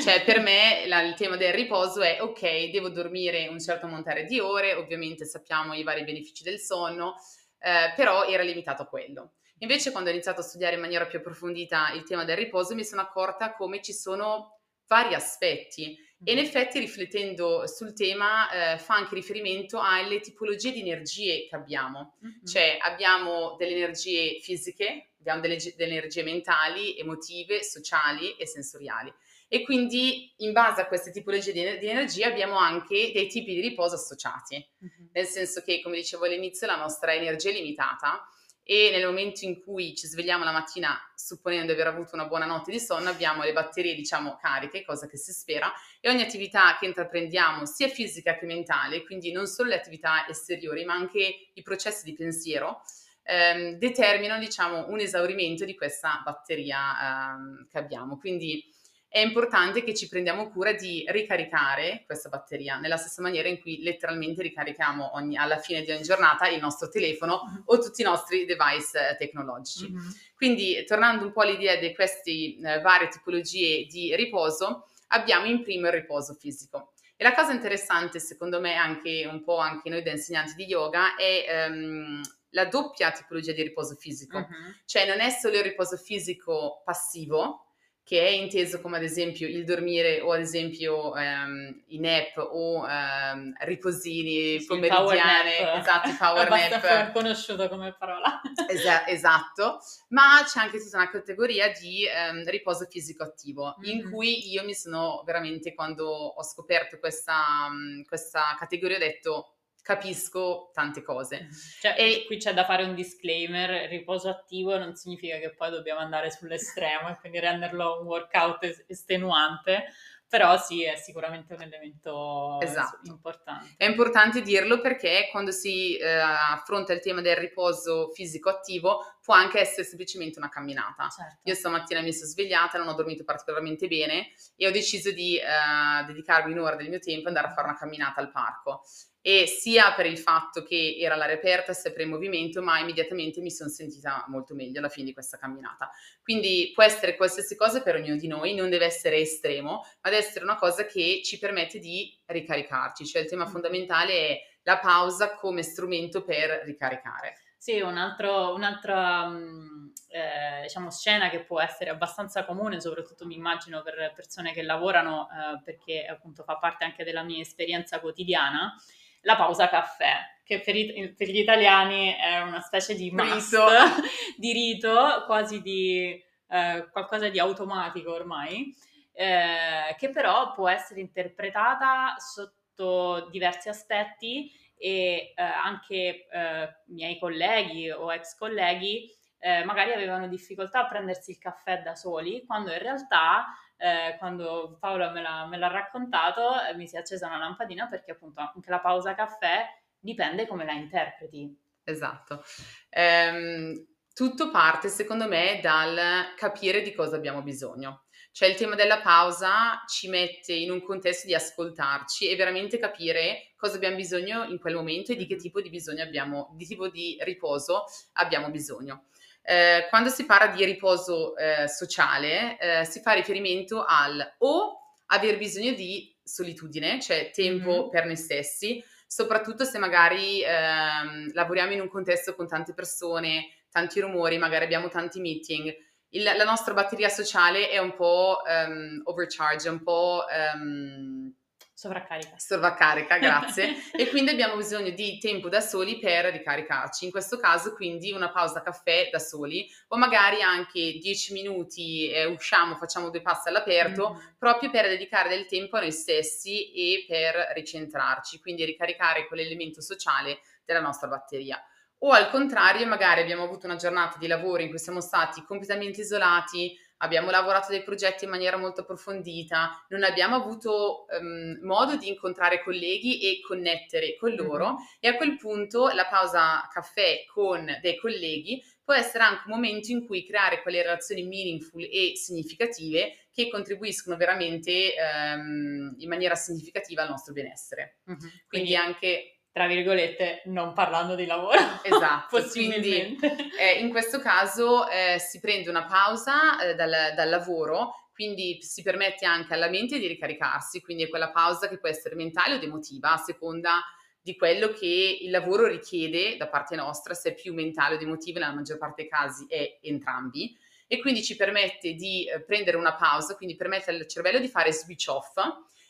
Cioè, 0.00 0.24
per 0.24 0.40
me 0.40 0.84
la, 0.86 1.02
il 1.02 1.14
tema 1.14 1.36
del 1.36 1.52
riposo 1.52 2.00
è 2.00 2.18
ok, 2.20 2.70
devo 2.70 2.88
dormire 2.88 3.46
un 3.48 3.60
certo 3.60 3.86
ammontare 3.86 4.24
di 4.24 4.40
ore, 4.40 4.74
ovviamente 4.74 5.26
sappiamo 5.26 5.74
i 5.74 5.82
vari 5.82 6.04
benefici 6.04 6.42
del 6.42 6.58
sonno, 6.58 7.16
eh, 7.58 7.92
però 7.94 8.24
era 8.24 8.42
limitato 8.42 8.82
a 8.82 8.86
quello. 8.86 9.32
Invece, 9.58 9.92
quando 9.92 10.10
ho 10.10 10.12
iniziato 10.12 10.40
a 10.40 10.44
studiare 10.44 10.74
in 10.74 10.80
maniera 10.80 11.06
più 11.06 11.18
approfondita 11.18 11.92
il 11.92 12.04
tema 12.04 12.24
del 12.24 12.36
riposo, 12.36 12.74
mi 12.74 12.84
sono 12.84 13.02
accorta 13.02 13.52
come 13.52 13.80
ci 13.82 13.92
sono 13.92 14.58
vari 14.88 15.14
aspetti 15.14 15.96
e 16.24 16.32
in 16.32 16.38
effetti 16.38 16.78
riflettendo 16.78 17.66
sul 17.66 17.94
tema 17.94 18.74
eh, 18.74 18.78
fa 18.78 18.94
anche 18.94 19.14
riferimento 19.14 19.80
alle 19.80 20.20
tipologie 20.20 20.70
di 20.70 20.80
energie 20.80 21.46
che 21.48 21.56
abbiamo, 21.56 22.16
mm-hmm. 22.24 22.44
cioè 22.44 22.76
abbiamo 22.80 23.56
delle 23.56 23.74
energie 23.74 24.38
fisiche, 24.40 25.12
abbiamo 25.18 25.40
delle, 25.40 25.56
delle, 25.76 25.96
energie 25.96 26.22
mentali, 26.22 26.96
emotive, 26.96 27.62
sociali 27.64 28.36
e 28.36 28.46
sensoriali. 28.46 29.12
E 29.54 29.64
quindi 29.64 30.32
in 30.38 30.52
base 30.52 30.80
a 30.80 30.86
queste 30.86 31.10
tipologie 31.10 31.52
di, 31.52 31.78
di 31.78 31.86
energia 31.86 32.26
abbiamo 32.26 32.56
anche 32.56 33.10
dei 33.12 33.26
tipi 33.26 33.54
di 33.54 33.60
riposo 33.60 33.96
associati, 33.96 34.54
mm-hmm. 34.56 35.10
nel 35.12 35.26
senso 35.26 35.60
che 35.60 35.82
come 35.82 35.96
dicevo 35.96 36.24
all'inizio 36.24 36.66
la 36.66 36.76
nostra 36.76 37.12
energia 37.12 37.50
è 37.50 37.52
limitata 37.52 38.26
e 38.62 38.88
nel 38.90 39.04
momento 39.04 39.44
in 39.44 39.62
cui 39.62 39.94
ci 39.94 40.06
svegliamo 40.06 40.42
la 40.42 40.52
mattina 40.52 40.98
supponendo 41.14 41.74
di 41.74 41.78
aver 41.78 41.92
avuto 41.92 42.14
una 42.14 42.24
buona 42.24 42.46
notte 42.46 42.70
di 42.70 42.80
sonno 42.80 43.10
abbiamo 43.10 43.42
le 43.42 43.52
batterie 43.52 43.94
diciamo 43.94 44.38
cariche, 44.40 44.86
cosa 44.86 45.06
che 45.06 45.18
si 45.18 45.32
spera, 45.32 45.70
e 46.00 46.08
ogni 46.08 46.22
attività 46.22 46.78
che 46.80 46.86
intraprendiamo 46.86 47.66
sia 47.66 47.88
fisica 47.88 48.38
che 48.38 48.46
mentale, 48.46 49.04
quindi 49.04 49.32
non 49.32 49.46
solo 49.46 49.68
le 49.68 49.74
attività 49.74 50.26
esteriori 50.28 50.86
ma 50.86 50.94
anche 50.94 51.50
i 51.52 51.60
processi 51.60 52.06
di 52.06 52.14
pensiero, 52.14 52.80
ehm, 53.24 53.72
determinano 53.72 54.40
diciamo 54.40 54.88
un 54.88 54.98
esaurimento 54.98 55.66
di 55.66 55.74
questa 55.74 56.22
batteria 56.24 57.34
ehm, 57.34 57.66
che 57.70 57.76
abbiamo. 57.76 58.16
Quindi 58.16 58.80
è 59.12 59.18
importante 59.18 59.84
che 59.84 59.92
ci 59.92 60.08
prendiamo 60.08 60.48
cura 60.48 60.72
di 60.72 61.04
ricaricare 61.08 62.02
questa 62.06 62.30
batteria 62.30 62.78
nella 62.78 62.96
stessa 62.96 63.20
maniera 63.20 63.46
in 63.46 63.60
cui 63.60 63.82
letteralmente 63.82 64.40
ricarichiamo 64.40 65.16
ogni, 65.16 65.36
alla 65.36 65.58
fine 65.58 65.82
di 65.82 65.90
ogni 65.90 66.00
giornata 66.00 66.48
il 66.48 66.58
nostro 66.58 66.88
telefono 66.88 67.42
mm-hmm. 67.44 67.62
o 67.66 67.78
tutti 67.78 68.00
i 68.00 68.06
nostri 68.06 68.46
device 68.46 69.10
eh, 69.10 69.16
tecnologici. 69.18 69.90
Mm-hmm. 69.90 70.08
Quindi, 70.34 70.82
tornando 70.86 71.26
un 71.26 71.32
po' 71.32 71.42
all'idea 71.42 71.76
di 71.76 71.94
queste 71.94 72.30
eh, 72.30 72.80
varie 72.80 73.08
tipologie 73.08 73.84
di 73.84 74.16
riposo, 74.16 74.86
abbiamo 75.08 75.44
in 75.44 75.62
primo 75.62 75.88
il 75.88 75.92
riposo 75.92 76.32
fisico. 76.32 76.94
E 77.14 77.22
la 77.22 77.34
cosa 77.34 77.52
interessante, 77.52 78.18
secondo 78.18 78.60
me, 78.60 78.76
anche 78.76 79.28
un 79.30 79.44
po' 79.44 79.58
anche 79.58 79.90
noi 79.90 80.02
da 80.02 80.10
insegnanti 80.10 80.54
di 80.54 80.64
yoga, 80.64 81.16
è 81.16 81.68
um, 81.68 82.22
la 82.52 82.64
doppia 82.64 83.10
tipologia 83.10 83.52
di 83.52 83.62
riposo 83.62 83.94
fisico. 83.94 84.38
Mm-hmm. 84.38 84.70
Cioè 84.86 85.06
non 85.06 85.20
è 85.20 85.28
solo 85.28 85.56
il 85.56 85.64
riposo 85.64 85.98
fisico 85.98 86.80
passivo, 86.82 87.66
che 88.04 88.20
è 88.20 88.30
inteso 88.30 88.80
come 88.80 88.96
ad 88.96 89.04
esempio 89.04 89.46
il 89.46 89.64
dormire 89.64 90.20
o 90.20 90.32
ad 90.32 90.40
esempio 90.40 91.12
um, 91.12 91.82
i 91.86 92.00
nap 92.00 92.36
o 92.36 92.84
um, 92.84 93.52
riposini 93.60 94.58
sì, 94.58 94.66
pomeridiane, 94.66 95.78
esatto, 95.78 96.08
il 96.08 96.16
power 96.18 96.48
nap. 96.48 97.12
Conosciuto 97.12 97.68
come 97.68 97.94
parola. 97.96 98.40
Es- 98.68 99.04
esatto, 99.06 99.78
ma 100.08 100.42
c'è 100.44 100.60
anche 100.60 100.78
tutta 100.78 100.96
una 100.96 101.10
categoria 101.10 101.70
di 101.70 102.04
um, 102.06 102.44
riposo 102.46 102.86
fisico 102.90 103.22
attivo, 103.22 103.76
mm-hmm. 103.78 103.98
in 103.98 104.10
cui 104.10 104.50
io 104.50 104.64
mi 104.64 104.74
sono 104.74 105.22
veramente, 105.24 105.72
quando 105.72 106.08
ho 106.08 106.42
scoperto 106.42 106.98
questa, 106.98 107.68
questa 108.08 108.56
categoria, 108.58 108.96
ho 108.96 109.00
detto 109.00 109.54
capisco 109.82 110.70
tante 110.72 111.02
cose. 111.02 111.48
Cioè, 111.80 111.96
e 111.98 112.24
qui 112.26 112.38
c'è 112.38 112.54
da 112.54 112.64
fare 112.64 112.84
un 112.84 112.94
disclaimer, 112.94 113.88
riposo 113.88 114.28
attivo 114.28 114.78
non 114.78 114.94
significa 114.94 115.38
che 115.38 115.54
poi 115.54 115.70
dobbiamo 115.70 116.00
andare 116.00 116.30
sull'estremo 116.30 117.10
e 117.10 117.16
quindi 117.18 117.40
renderlo 117.40 118.00
un 118.00 118.06
workout 118.06 118.84
estenuante, 118.86 119.86
però 120.32 120.56
sì, 120.56 120.82
è 120.82 120.96
sicuramente 120.96 121.52
un 121.52 121.60
elemento 121.60 122.58
esatto. 122.62 123.00
importante. 123.02 123.74
È 123.76 123.84
importante 123.84 124.40
dirlo 124.40 124.80
perché 124.80 125.28
quando 125.30 125.50
si 125.50 125.96
eh, 125.96 126.08
affronta 126.08 126.94
il 126.94 127.00
tema 127.00 127.20
del 127.20 127.36
riposo 127.36 128.08
fisico 128.14 128.48
attivo 128.48 129.16
può 129.20 129.34
anche 129.34 129.60
essere 129.60 129.84
semplicemente 129.84 130.38
una 130.38 130.48
camminata. 130.48 131.08
Certo. 131.08 131.40
Io 131.42 131.54
stamattina 131.54 132.00
mi 132.00 132.14
sono 132.14 132.30
svegliata, 132.30 132.78
non 132.78 132.88
ho 132.88 132.94
dormito 132.94 133.24
particolarmente 133.24 133.88
bene 133.88 134.28
e 134.56 134.66
ho 134.66 134.70
deciso 134.70 135.10
di 135.10 135.36
eh, 135.36 136.04
dedicarmi 136.06 136.52
un'ora 136.52 136.76
del 136.76 136.88
mio 136.88 137.00
tempo 137.00 137.24
e 137.24 137.28
andare 137.28 137.48
a 137.48 137.52
fare 137.52 137.66
una 137.66 137.76
camminata 137.76 138.20
al 138.20 138.30
parco 138.30 138.84
e 139.22 139.46
sia 139.46 139.94
per 139.94 140.06
il 140.06 140.18
fatto 140.18 140.64
che 140.64 140.96
era 140.98 141.14
all'aria 141.14 141.36
aperta, 141.36 141.72
sempre 141.72 142.02
in 142.02 142.10
movimento, 142.10 142.60
ma 142.60 142.80
immediatamente 142.80 143.40
mi 143.40 143.52
sono 143.52 143.70
sentita 143.70 144.24
molto 144.28 144.54
meglio 144.54 144.80
alla 144.80 144.88
fine 144.88 145.06
di 145.06 145.12
questa 145.12 145.38
camminata. 145.38 145.90
Quindi 146.22 146.72
può 146.74 146.82
essere 146.82 147.16
qualsiasi 147.16 147.54
cosa 147.56 147.82
per 147.82 147.94
ognuno 147.94 148.16
di 148.16 148.26
noi, 148.26 148.54
non 148.54 148.68
deve 148.68 148.86
essere 148.86 149.18
estremo, 149.18 149.84
ma 150.02 150.10
deve 150.10 150.18
essere 150.18 150.44
una 150.44 150.56
cosa 150.56 150.84
che 150.86 151.22
ci 151.24 151.38
permette 151.38 151.78
di 151.78 152.12
ricaricarci, 152.26 153.06
cioè 153.06 153.22
il 153.22 153.28
tema 153.28 153.46
fondamentale 153.46 154.12
è 154.12 154.40
la 154.64 154.78
pausa 154.78 155.34
come 155.34 155.62
strumento 155.62 156.24
per 156.24 156.62
ricaricare. 156.64 157.36
Sì, 157.56 157.80
un 157.80 157.96
altro, 157.96 158.52
un'altra 158.54 159.28
mm, 159.28 159.90
eh, 160.08 160.62
diciamo, 160.62 160.90
scena 160.90 161.30
che 161.30 161.44
può 161.44 161.60
essere 161.60 161.90
abbastanza 161.90 162.44
comune, 162.44 162.80
soprattutto 162.80 163.24
mi 163.24 163.36
immagino 163.36 163.82
per 163.82 164.12
persone 164.16 164.52
che 164.52 164.62
lavorano, 164.62 165.28
eh, 165.28 165.62
perché 165.62 166.04
appunto 166.04 166.42
fa 166.42 166.56
parte 166.56 166.82
anche 166.82 167.04
della 167.04 167.22
mia 167.22 167.40
esperienza 167.40 168.00
quotidiana, 168.00 168.74
la 169.22 169.36
pausa 169.36 169.68
caffè, 169.68 170.14
che 170.44 170.60
per, 170.60 170.76
i, 170.76 171.14
per 171.16 171.28
gli 171.28 171.38
italiani 171.38 172.14
è 172.14 172.40
una 172.40 172.60
specie 172.60 172.94
di 172.94 173.10
must, 173.10 173.52
rito. 173.52 173.66
di 174.36 174.52
rito, 174.52 175.24
quasi 175.26 175.60
di 175.60 176.22
eh, 176.48 176.88
qualcosa 176.90 177.28
di 177.28 177.38
automatico 177.38 178.12
ormai, 178.12 178.74
eh, 179.12 179.94
che 179.98 180.10
però 180.10 180.52
può 180.52 180.68
essere 180.68 181.00
interpretata 181.00 182.14
sotto 182.18 183.28
diversi 183.30 183.68
aspetti 183.68 184.50
e 184.76 185.32
eh, 185.34 185.42
anche 185.42 186.26
eh, 186.28 186.68
miei 186.86 187.18
colleghi 187.18 187.90
o 187.90 188.12
ex 188.12 188.36
colleghi 188.36 189.08
eh, 189.44 189.64
magari 189.64 189.92
avevano 189.92 190.28
difficoltà 190.28 190.80
a 190.80 190.86
prendersi 190.86 191.32
il 191.32 191.38
caffè 191.38 191.82
da 191.82 191.96
soli, 191.96 192.44
quando 192.46 192.70
in 192.70 192.78
realtà 192.78 193.46
eh, 193.82 194.16
quando 194.18 194.76
Paola 194.78 195.10
me 195.10 195.20
l'ha, 195.20 195.46
me 195.46 195.58
l'ha 195.58 195.66
raccontato 195.66 196.52
eh, 196.62 196.74
mi 196.76 196.86
si 196.86 196.94
è 196.94 197.00
accesa 197.00 197.26
una 197.26 197.38
lampadina 197.38 197.88
perché 197.88 198.12
appunto 198.12 198.40
anche 198.40 198.70
la 198.70 198.78
pausa 198.78 199.16
caffè 199.16 199.64
dipende 199.98 200.46
come 200.46 200.64
la 200.64 200.72
interpreti. 200.72 201.52
Esatto. 201.82 202.44
Ehm, 202.90 203.86
tutto 204.14 204.50
parte 204.50 204.88
secondo 204.88 205.26
me 205.26 205.58
dal 205.60 206.32
capire 206.36 206.80
di 206.82 206.94
cosa 206.94 207.16
abbiamo 207.16 207.42
bisogno. 207.42 208.04
Cioè 208.30 208.48
il 208.48 208.54
tema 208.54 208.76
della 208.76 209.00
pausa 209.00 209.82
ci 209.86 210.08
mette 210.08 210.54
in 210.54 210.70
un 210.70 210.82
contesto 210.82 211.26
di 211.26 211.34
ascoltarci 211.34 212.28
e 212.28 212.36
veramente 212.36 212.78
capire 212.78 213.52
cosa 213.56 213.76
abbiamo 213.76 213.96
bisogno 213.96 214.44
in 214.44 214.58
quel 214.58 214.74
momento 214.74 215.12
e 215.12 215.16
di 215.16 215.26
che 215.26 215.36
tipo 215.36 215.60
di 215.60 215.68
bisogno 215.68 216.02
abbiamo, 216.02 216.54
di 216.56 216.66
tipo 216.66 216.88
di 216.88 217.18
riposo 217.22 217.84
abbiamo 218.12 218.48
bisogno. 218.50 219.08
Eh, 219.44 219.86
quando 219.90 220.08
si 220.08 220.24
parla 220.24 220.54
di 220.54 220.64
riposo 220.64 221.36
eh, 221.36 221.66
sociale 221.68 222.58
eh, 222.58 222.84
si 222.84 223.00
fa 223.00 223.12
riferimento 223.12 223.84
al 223.84 224.34
o 224.38 224.78
aver 225.06 225.36
bisogno 225.36 225.72
di 225.72 226.14
solitudine, 226.22 227.00
cioè 227.00 227.30
tempo 227.32 227.70
mm-hmm. 227.70 227.90
per 227.90 228.06
noi 228.06 228.16
stessi, 228.16 228.82
soprattutto 229.06 229.64
se 229.64 229.78
magari 229.78 230.42
ehm, 230.42 231.32
lavoriamo 231.32 231.72
in 231.72 231.80
un 231.80 231.88
contesto 231.88 232.34
con 232.34 232.46
tante 232.46 232.72
persone, 232.72 233.48
tanti 233.70 234.00
rumori, 234.00 234.38
magari 234.38 234.64
abbiamo 234.64 234.88
tanti 234.88 235.20
meeting. 235.20 235.74
Il, 236.10 236.22
la 236.22 236.44
nostra 236.44 236.72
batteria 236.72 237.08
sociale 237.08 237.68
è 237.68 237.78
un 237.78 237.94
po' 237.94 238.38
um, 238.46 239.00
overcharge, 239.04 239.68
un 239.68 239.82
po' 239.82 240.24
um, 240.54 241.34
Sovraccarica. 241.82 242.38
Sovraccarica, 242.38 243.18
grazie. 243.18 243.74
e 243.90 244.08
quindi 244.08 244.30
abbiamo 244.30 244.54
bisogno 244.54 244.90
di 244.90 245.18
tempo 245.18 245.48
da 245.48 245.60
soli 245.60 245.98
per 245.98 246.26
ricaricarci. 246.26 247.06
In 247.06 247.10
questo 247.10 247.38
caso 247.38 247.74
quindi 247.74 248.12
una 248.12 248.30
pausa 248.30 248.62
caffè 248.62 249.08
da 249.10 249.18
soli 249.18 249.68
o 249.88 249.96
magari 249.96 250.42
anche 250.42 250.96
10 251.00 251.32
minuti 251.32 252.08
eh, 252.08 252.24
usciamo, 252.26 252.76
facciamo 252.76 253.10
due 253.10 253.20
passi 253.20 253.48
all'aperto 253.48 254.14
mm. 254.14 254.36
proprio 254.38 254.70
per 254.70 254.86
dedicare 254.86 255.28
del 255.28 255.46
tempo 255.46 255.76
a 255.76 255.80
noi 255.80 255.90
stessi 255.90 256.70
e 256.70 257.04
per 257.08 257.50
ricentrarci, 257.52 258.38
quindi 258.38 258.64
ricaricare 258.64 259.26
quell'elemento 259.26 259.80
sociale 259.80 260.38
della 260.64 260.80
nostra 260.80 261.08
batteria. 261.08 261.60
O 262.04 262.10
al 262.10 262.30
contrario, 262.30 262.86
magari 262.86 263.22
abbiamo 263.22 263.42
avuto 263.42 263.66
una 263.66 263.74
giornata 263.74 264.18
di 264.18 264.28
lavoro 264.28 264.62
in 264.62 264.68
cui 264.68 264.78
siamo 264.78 265.00
stati 265.00 265.42
completamente 265.42 266.02
isolati, 266.02 266.76
abbiamo 267.02 267.30
lavorato 267.30 267.70
dei 267.70 267.82
progetti 267.82 268.24
in 268.24 268.30
maniera 268.30 268.56
molto 268.56 268.80
approfondita, 268.80 269.86
non 269.88 270.02
abbiamo 270.02 270.36
avuto 270.36 271.06
um, 271.20 271.58
modo 271.62 271.96
di 271.96 272.08
incontrare 272.08 272.62
colleghi 272.62 273.20
e 273.20 273.40
connettere 273.40 274.16
con 274.16 274.34
loro 274.34 274.66
mm-hmm. 274.66 274.76
e 275.00 275.08
a 275.08 275.16
quel 275.16 275.36
punto 275.36 275.88
la 275.88 276.06
pausa 276.06 276.68
caffè 276.72 277.24
con 277.26 277.66
dei 277.80 277.98
colleghi 277.98 278.62
può 278.84 278.94
essere 278.94 279.24
anche 279.24 279.42
un 279.46 279.54
momento 279.54 279.92
in 279.92 280.06
cui 280.06 280.26
creare 280.26 280.62
quelle 280.62 280.82
relazioni 280.82 281.24
meaningful 281.24 281.82
e 281.82 282.12
significative 282.16 283.26
che 283.32 283.48
contribuiscono 283.48 284.16
veramente 284.16 284.94
um, 285.34 285.94
in 285.98 286.08
maniera 286.08 286.34
significativa 286.34 287.02
al 287.02 287.10
nostro 287.10 287.32
benessere. 287.32 287.98
Mm-hmm. 288.08 288.18
Quindi, 288.18 288.46
Quindi 288.48 288.76
anche 288.76 289.41
tra 289.52 289.66
virgolette, 289.66 290.42
non 290.46 290.72
parlando 290.72 291.14
di 291.14 291.26
lavoro. 291.26 291.58
Esatto, 291.82 292.42
quindi 292.50 293.18
eh, 293.58 293.78
in 293.78 293.90
questo 293.90 294.18
caso 294.18 294.88
eh, 294.88 295.18
si 295.18 295.40
prende 295.40 295.68
una 295.68 295.84
pausa 295.84 296.58
eh, 296.60 296.74
dal, 296.74 297.12
dal, 297.14 297.28
lavoro, 297.28 298.08
quindi 298.14 298.62
si 298.62 298.82
permette 298.82 299.26
anche 299.26 299.52
alla 299.52 299.68
mente 299.68 299.98
di 299.98 300.06
ricaricarsi, 300.06 300.80
quindi 300.80 301.04
è 301.04 301.08
quella 301.08 301.30
pausa 301.30 301.68
che 301.68 301.78
può 301.78 301.88
essere 301.88 302.14
mentale 302.14 302.54
o 302.54 302.62
emotiva, 302.62 303.12
a 303.12 303.18
seconda 303.18 303.82
di 304.22 304.36
quello 304.36 304.68
che 304.68 305.18
il 305.20 305.30
lavoro 305.30 305.66
richiede 305.66 306.36
da 306.36 306.48
parte 306.48 306.74
nostra, 306.74 307.12
se 307.12 307.30
è 307.30 307.34
più 307.34 307.52
mentale 307.52 307.96
o 307.96 308.00
emotiva, 308.00 308.40
nella 308.40 308.54
maggior 308.54 308.78
parte 308.78 309.02
dei 309.02 309.10
casi 309.10 309.44
è 309.48 309.78
entrambi, 309.82 310.56
e 310.86 310.98
quindi 311.00 311.22
ci 311.22 311.36
permette 311.36 311.92
di 311.92 312.26
eh, 312.26 312.40
prendere 312.42 312.78
una 312.78 312.94
pausa, 312.94 313.34
quindi 313.34 313.54
permette 313.54 313.90
al 313.90 314.06
cervello 314.06 314.38
di 314.38 314.48
fare 314.48 314.72
switch 314.72 315.08
off 315.08 315.34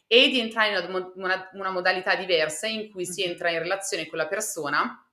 e 0.06 0.28
di 0.28 0.40
entrare 0.40 0.78
in 0.78 0.88
una, 0.88 1.12
una, 1.14 1.50
una 1.54 1.70
modalità 1.70 2.14
diversa 2.14 2.66
in 2.66 2.90
cui 2.90 3.06
si 3.06 3.22
entra 3.22 3.50
in 3.50 3.60
relazione 3.60 4.06
con 4.06 4.18
la 4.18 4.28
persona 4.28 5.06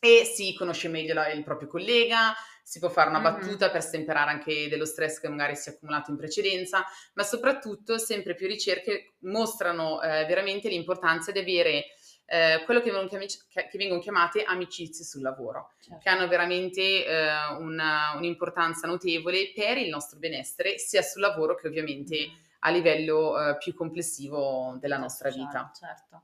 e 0.00 0.24
si 0.24 0.54
conosce 0.54 0.88
meglio 0.88 1.12
la, 1.12 1.30
il 1.30 1.44
proprio 1.44 1.68
collega, 1.68 2.34
si 2.62 2.78
può 2.78 2.88
fare 2.88 3.10
una 3.10 3.20
battuta 3.20 3.64
mm-hmm. 3.64 3.72
per 3.72 3.82
stemperare 3.82 4.30
anche 4.30 4.68
dello 4.68 4.86
stress 4.86 5.18
che 5.18 5.28
magari 5.28 5.56
si 5.56 5.68
è 5.68 5.72
accumulato 5.72 6.10
in 6.10 6.16
precedenza, 6.16 6.84
ma 7.14 7.22
soprattutto 7.22 7.98
sempre 7.98 8.34
più 8.34 8.46
ricerche 8.46 9.14
mostrano 9.20 10.00
eh, 10.00 10.24
veramente 10.24 10.68
l'importanza 10.68 11.32
di 11.32 11.40
avere 11.40 11.86
eh, 12.26 12.62
quello 12.64 12.80
che 12.80 12.92
vengono, 12.92 13.08
chiamati, 13.08 13.34
che 13.52 13.76
vengono, 13.76 14.00
chiamate 14.00 14.44
amicizie 14.44 15.04
sul 15.04 15.20
lavoro, 15.20 15.72
certo. 15.80 16.00
che 16.00 16.08
hanno 16.08 16.28
veramente 16.28 17.04
eh, 17.04 17.28
una, 17.58 18.12
un'importanza 18.16 18.86
notevole 18.86 19.50
per 19.52 19.78
il 19.78 19.88
nostro 19.88 20.18
benessere, 20.18 20.78
sia 20.78 21.02
sul 21.02 21.22
lavoro 21.22 21.56
che 21.56 21.66
ovviamente 21.66 22.28
mm. 22.28 22.49
A 22.60 22.70
livello 22.70 23.38
eh, 23.38 23.56
più 23.58 23.74
complessivo 23.74 24.76
della 24.80 24.96
certo, 24.96 25.00
nostra 25.00 25.30
vita. 25.30 25.70
Certo. 25.74 26.22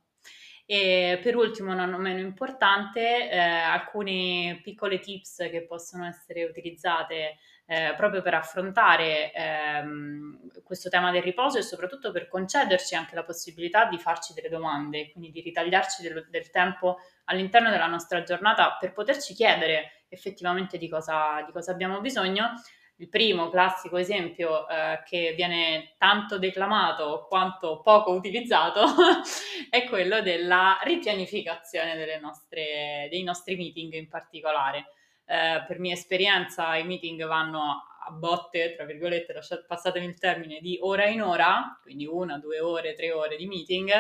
E 0.69 1.21
per 1.23 1.37
ultimo, 1.37 1.75
non 1.75 1.90
meno 2.00 2.19
importante, 2.19 3.31
eh, 3.31 3.38
alcune 3.38 4.61
piccole 4.64 4.99
tips 4.99 5.49
che 5.50 5.64
possono 5.64 6.07
essere 6.07 6.43
utilizzate 6.43 7.37
eh, 7.66 7.95
proprio 7.97 8.21
per 8.21 8.35
affrontare 8.35 9.33
ehm, 9.33 10.62
questo 10.64 10.88
tema 10.88 11.12
del 11.12 11.23
riposo 11.23 11.59
e 11.59 11.62
soprattutto 11.62 12.11
per 12.11 12.26
concederci 12.26 12.97
anche 12.97 13.14
la 13.14 13.25
possibilità 13.25 13.87
di 13.87 13.99
farci 13.99 14.35
delle 14.35 14.49
domande, 14.49 15.11
quindi 15.12 15.31
di 15.31 15.40
ritagliarci 15.40 16.02
del, 16.02 16.26
del 16.31 16.50
tempo 16.50 16.99
all'interno 17.25 17.71
della 17.71 17.87
nostra 17.87 18.23
giornata 18.23 18.76
per 18.78 18.93
poterci 18.93 19.35
chiedere 19.35 20.05
effettivamente 20.09 20.78
di 20.78 20.88
cosa, 20.88 21.43
di 21.45 21.52
cosa 21.52 21.71
abbiamo 21.73 22.00
bisogno. 22.00 22.55
Il 22.98 23.08
primo 23.08 23.50
classico 23.50 23.98
esempio 23.98 24.66
eh, 24.68 25.02
che 25.04 25.34
viene 25.36 25.94
tanto 25.98 26.38
declamato 26.38 27.26
quanto 27.28 27.82
poco 27.82 28.12
utilizzato 28.12 28.84
è 29.68 29.84
quello 29.84 30.22
della 30.22 30.78
ripianificazione 30.82 32.18
nostre, 32.18 33.08
dei 33.10 33.22
nostri 33.22 33.56
meeting 33.56 33.92
in 33.92 34.08
particolare 34.08 34.86
eh, 35.26 35.64
per 35.66 35.78
mia 35.80 35.92
esperienza 35.92 36.76
i 36.76 36.84
meeting 36.84 37.26
vanno 37.26 37.84
a 38.06 38.10
botte, 38.12 38.74
tra 38.76 38.84
virgolette, 38.84 39.34
passatemi 39.66 40.06
il 40.06 40.18
termine, 40.18 40.60
di 40.60 40.78
ora 40.80 41.06
in 41.06 41.20
ora, 41.20 41.78
quindi 41.82 42.06
una, 42.06 42.38
due 42.38 42.60
ore, 42.60 42.94
tre 42.94 43.10
ore 43.10 43.36
di 43.36 43.46
meeting. 43.46 43.90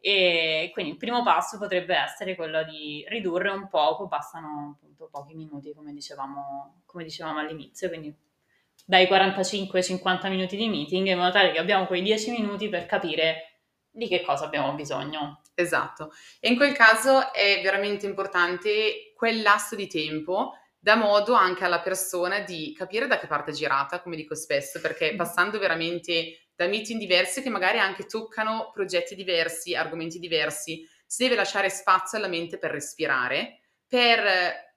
E 0.00 0.70
quindi 0.72 0.92
il 0.92 0.96
primo 0.96 1.22
passo 1.22 1.58
potrebbe 1.58 1.96
essere 1.96 2.36
quello 2.36 2.62
di 2.64 3.04
ridurre 3.08 3.50
un 3.50 3.68
poco, 3.68 4.06
bastano 4.06 4.76
appunto 4.76 5.08
pochi 5.10 5.34
minuti 5.34 5.72
come 5.74 5.92
dicevamo, 5.92 6.82
come 6.86 7.04
dicevamo 7.04 7.40
all'inizio, 7.40 7.88
quindi 7.88 8.14
dai 8.84 9.06
45 9.06 9.78
ai 9.78 9.84
50 9.84 10.28
minuti 10.28 10.56
di 10.56 10.68
meeting 10.68 11.08
in 11.08 11.18
modo 11.18 11.32
tale 11.32 11.52
che 11.52 11.58
abbiamo 11.58 11.86
quei 11.86 12.02
10 12.02 12.30
minuti 12.30 12.68
per 12.68 12.86
capire 12.86 13.60
di 13.90 14.06
che 14.06 14.22
cosa 14.22 14.44
abbiamo 14.44 14.72
bisogno. 14.74 15.42
Esatto. 15.54 16.12
E 16.38 16.48
in 16.48 16.56
quel 16.56 16.72
caso 16.72 17.32
è 17.32 17.60
veramente 17.62 18.06
importante 18.06 19.12
quel 19.16 19.42
lasso 19.42 19.74
di 19.74 19.88
tempo 19.88 20.54
dà 20.78 20.94
modo 20.94 21.34
anche 21.34 21.64
alla 21.64 21.80
persona 21.80 22.38
di 22.38 22.72
capire 22.72 23.08
da 23.08 23.18
che 23.18 23.26
parte 23.26 23.50
è 23.50 23.54
girata, 23.54 24.00
come 24.00 24.14
dico 24.14 24.36
spesso, 24.36 24.80
perché 24.80 25.16
passando 25.16 25.58
veramente 25.58 26.47
da 26.58 26.66
meeting 26.66 26.98
diversi 26.98 27.40
che 27.40 27.50
magari 27.50 27.78
anche 27.78 28.04
toccano 28.06 28.72
progetti 28.74 29.14
diversi, 29.14 29.76
argomenti 29.76 30.18
diversi, 30.18 30.84
si 31.06 31.22
deve 31.22 31.36
lasciare 31.36 31.70
spazio 31.70 32.18
alla 32.18 32.26
mente 32.26 32.58
per 32.58 32.72
respirare, 32.72 33.60
per 33.86 34.74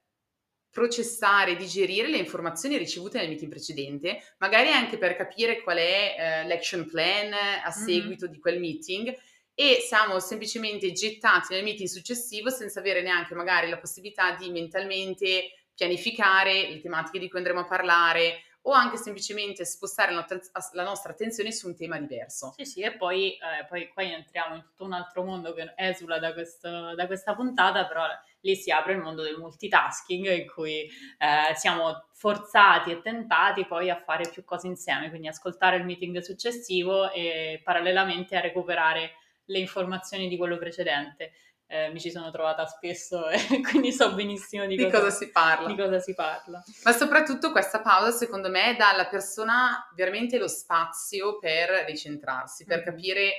processare, 0.69 1.55
digerire 1.55 2.07
le 2.07 2.17
informazioni 2.17 2.77
ricevute 2.77 3.17
nel 3.17 3.29
meeting 3.29 3.49
precedente, 3.49 4.21
magari 4.37 4.69
anche 4.69 4.99
per 4.99 5.15
capire 5.15 5.63
qual 5.63 5.77
è 5.77 6.15
eh, 6.15 6.47
l'action 6.47 6.87
plan 6.87 7.33
a 7.33 7.71
seguito 7.71 8.25
mm-hmm. 8.25 8.33
di 8.33 8.39
quel 8.39 8.59
meeting 8.59 9.17
e 9.55 9.79
siamo 9.81 10.19
semplicemente 10.19 10.91
gettati 10.91 11.55
nel 11.55 11.63
meeting 11.63 11.89
successivo 11.89 12.51
senza 12.51 12.79
avere 12.79 13.01
neanche 13.01 13.33
magari 13.33 13.67
la 13.69 13.79
possibilità 13.79 14.35
di 14.35 14.51
mentalmente 14.51 15.49
pianificare 15.73 16.69
le 16.69 16.79
tematiche 16.79 17.17
di 17.17 17.27
cui 17.27 17.39
andremo 17.39 17.61
a 17.61 17.67
parlare 17.67 18.43
o 18.63 18.71
anche 18.73 18.97
semplicemente 18.97 19.65
spostare 19.65 20.13
la 20.13 20.83
nostra 20.83 21.11
attenzione 21.11 21.51
su 21.51 21.67
un 21.67 21.75
tema 21.75 21.97
diverso. 21.97 22.53
Sì, 22.57 22.65
sì, 22.65 22.81
e 22.81 22.95
poi, 22.95 23.33
eh, 23.33 23.65
poi, 23.67 23.89
poi 23.93 24.11
entriamo 24.11 24.55
in 24.55 24.61
tutto 24.61 24.85
un 24.85 24.93
altro 24.93 25.23
mondo 25.23 25.53
che 25.53 25.73
esula 25.75 26.19
da, 26.19 26.33
questo, 26.33 26.93
da, 26.93 27.07
questa 27.07 27.33
puntata, 27.33 27.87
però 27.87 28.03
lì 28.41 28.55
si 28.55 28.69
apre 28.71 28.93
il 28.93 28.99
mondo 28.99 29.23
del 29.23 29.37
multitasking 29.37 30.31
in 30.31 30.47
cui 30.47 30.83
eh, 30.83 31.55
siamo 31.55 32.05
forzati 32.13 32.91
e 32.91 33.01
tentati 33.01 33.65
poi 33.65 33.89
a 33.89 33.99
fare 33.99 34.29
più 34.29 34.43
cose 34.43 34.67
insieme, 34.67 35.09
quindi 35.09 35.27
ascoltare 35.27 35.77
il 35.77 35.85
meeting 35.85 36.19
successivo 36.19 37.11
e 37.11 37.61
parallelamente 37.63 38.35
a 38.35 38.41
recuperare 38.41 39.13
le 39.45 39.59
informazioni 39.59 40.27
di 40.27 40.37
quello 40.37 40.57
precedente. 40.57 41.31
Eh, 41.73 41.89
mi 41.93 42.01
ci 42.01 42.11
sono 42.11 42.29
trovata 42.31 42.65
spesso 42.65 43.29
e 43.31 43.61
quindi 43.61 43.93
so 43.93 44.13
benissimo 44.13 44.65
di, 44.65 44.75
di 44.75 44.83
cosa, 44.83 45.03
cosa, 45.03 45.09
si 45.15 45.31
parla. 45.31 45.67
di 45.69 45.75
cosa 45.77 45.99
si 46.01 46.13
parla. 46.13 46.61
Ma 46.83 46.91
soprattutto 46.91 47.51
questa 47.51 47.79
pausa, 47.79 48.11
secondo 48.11 48.49
me, 48.49 48.75
dà 48.77 48.89
alla 48.89 49.07
persona 49.07 49.89
veramente 49.95 50.37
lo 50.37 50.49
spazio 50.49 51.39
per 51.39 51.85
ricentrarsi, 51.87 52.65
per 52.65 52.79
mm-hmm. 52.79 52.85
capire, 52.85 53.33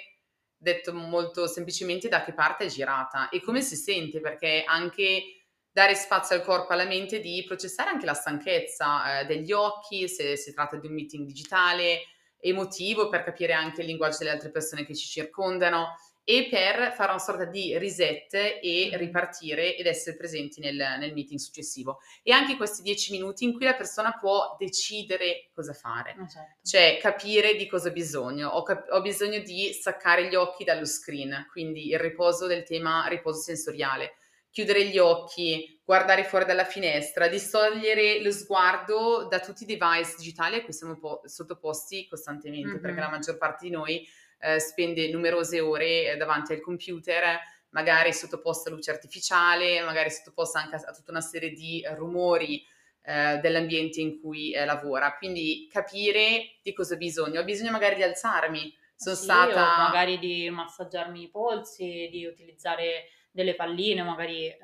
detto 0.56 0.94
molto 0.94 1.46
semplicemente, 1.46 2.08
da 2.08 2.24
che 2.24 2.32
parte 2.32 2.64
è 2.64 2.68
girata 2.68 3.28
e 3.28 3.42
come 3.42 3.60
si 3.60 3.76
sente, 3.76 4.18
perché 4.20 4.64
anche 4.66 5.24
dare 5.70 5.94
spazio 5.94 6.34
al 6.34 6.42
corpo 6.42 6.70
e 6.70 6.74
alla 6.74 6.88
mente 6.88 7.20
di 7.20 7.44
processare 7.46 7.90
anche 7.90 8.06
la 8.06 8.14
stanchezza 8.14 9.20
eh, 9.20 9.26
degli 9.26 9.52
occhi, 9.52 10.08
se 10.08 10.38
si 10.38 10.54
tratta 10.54 10.76
di 10.76 10.86
un 10.86 10.94
meeting 10.94 11.26
digitale, 11.26 12.04
emotivo 12.40 13.10
per 13.10 13.24
capire 13.24 13.52
anche 13.52 13.82
il 13.82 13.88
linguaggio 13.88 14.18
delle 14.20 14.30
altre 14.30 14.50
persone 14.50 14.86
che 14.86 14.94
ci 14.94 15.06
circondano 15.06 15.96
e 16.24 16.48
per 16.48 16.92
fare 16.92 17.10
una 17.10 17.18
sorta 17.18 17.44
di 17.44 17.76
reset 17.76 18.32
e 18.34 18.90
ripartire 18.94 19.76
ed 19.76 19.86
essere 19.86 20.16
presenti 20.16 20.60
nel, 20.60 20.76
nel 20.76 21.12
meeting 21.12 21.38
successivo. 21.38 21.98
E 22.22 22.32
anche 22.32 22.56
questi 22.56 22.82
dieci 22.82 23.10
minuti 23.12 23.44
in 23.44 23.54
cui 23.54 23.64
la 23.64 23.74
persona 23.74 24.12
può 24.18 24.54
decidere 24.58 25.50
cosa 25.52 25.72
fare, 25.72 26.14
ah, 26.18 26.26
certo. 26.26 26.58
cioè 26.62 26.98
capire 27.00 27.56
di 27.56 27.66
cosa 27.66 27.88
ho 27.88 27.92
bisogno. 27.92 28.48
Ho, 28.48 28.62
cap- 28.62 28.90
ho 28.90 29.00
bisogno 29.00 29.40
di 29.40 29.72
staccare 29.72 30.28
gli 30.28 30.34
occhi 30.34 30.64
dallo 30.64 30.86
screen, 30.86 31.46
quindi 31.50 31.88
il 31.88 31.98
riposo 31.98 32.46
del 32.46 32.62
tema 32.62 33.06
riposo 33.08 33.40
sensoriale 33.40 34.16
chiudere 34.52 34.86
gli 34.86 34.98
occhi, 34.98 35.80
guardare 35.82 36.24
fuori 36.24 36.44
dalla 36.44 36.66
finestra, 36.66 37.26
distogliere 37.26 38.22
lo 38.22 38.30
sguardo 38.30 39.26
da 39.28 39.40
tutti 39.40 39.62
i 39.62 39.66
device 39.66 40.14
digitali 40.18 40.56
a 40.56 40.62
cui 40.62 40.74
siamo 40.74 40.98
po- 40.98 41.22
sottoposti 41.24 42.06
costantemente, 42.06 42.68
mm-hmm. 42.68 42.80
perché 42.80 43.00
la 43.00 43.08
maggior 43.08 43.38
parte 43.38 43.64
di 43.64 43.70
noi 43.70 44.06
eh, 44.42 44.58
spende 44.58 45.08
numerose 45.08 45.60
ore 45.60 46.10
eh, 46.10 46.16
davanti 46.16 46.52
al 46.52 46.60
computer, 46.60 47.38
magari 47.70 48.12
sottoposta 48.12 48.68
a 48.68 48.72
luce 48.72 48.90
artificiale, 48.90 49.80
magari 49.82 50.10
sottoposta 50.10 50.60
anche 50.60 50.76
a, 50.76 50.82
a 50.84 50.92
tutta 50.92 51.12
una 51.12 51.20
serie 51.20 51.50
di 51.50 51.82
rumori 51.94 52.64
eh, 53.04 53.38
dell'ambiente 53.38 54.00
in 54.00 54.20
cui 54.20 54.52
eh, 54.52 54.64
lavora. 54.64 55.16
Quindi 55.16 55.68
capire 55.70 56.56
di 56.62 56.72
cosa 56.72 56.94
ho 56.94 56.98
bisogno. 56.98 57.40
Ho 57.40 57.44
bisogno 57.44 57.70
magari 57.70 57.94
di 57.94 58.02
alzarmi. 58.02 58.74
Sono 58.94 59.16
sì, 59.16 59.22
stata... 59.22 59.78
magari 59.78 60.18
di 60.18 60.50
massaggiarmi 60.50 61.22
i 61.22 61.30
polsi, 61.30 62.08
di 62.10 62.24
utilizzare 62.24 63.06
delle 63.32 63.54
palline, 63.54 64.02
magari 64.02 64.46
eh, 64.46 64.58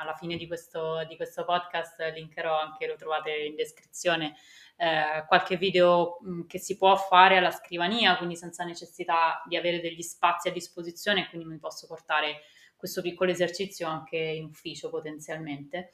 alla 0.00 0.14
fine 0.14 0.36
di 0.36 0.46
questo, 0.46 1.04
di 1.08 1.16
questo, 1.16 1.44
podcast 1.44 2.00
linkerò 2.14 2.58
anche, 2.58 2.86
lo 2.86 2.94
trovate 2.94 3.30
in 3.32 3.56
descrizione, 3.56 4.36
eh, 4.78 5.24
qualche 5.26 5.56
video 5.56 6.18
che 6.46 6.58
si 6.58 6.76
può 6.76 6.96
fare 6.96 7.36
alla 7.36 7.50
scrivania, 7.50 8.16
quindi 8.16 8.36
senza 8.36 8.64
necessità 8.64 9.42
di 9.46 9.56
avere 9.56 9.80
degli 9.80 10.02
spazi 10.02 10.48
a 10.48 10.52
disposizione, 10.52 11.28
quindi 11.28 11.48
mi 11.48 11.58
posso 11.58 11.86
portare 11.88 12.42
questo 12.76 13.02
piccolo 13.02 13.32
esercizio 13.32 13.88
anche 13.88 14.16
in 14.16 14.44
ufficio 14.44 14.88
potenzialmente. 14.88 15.90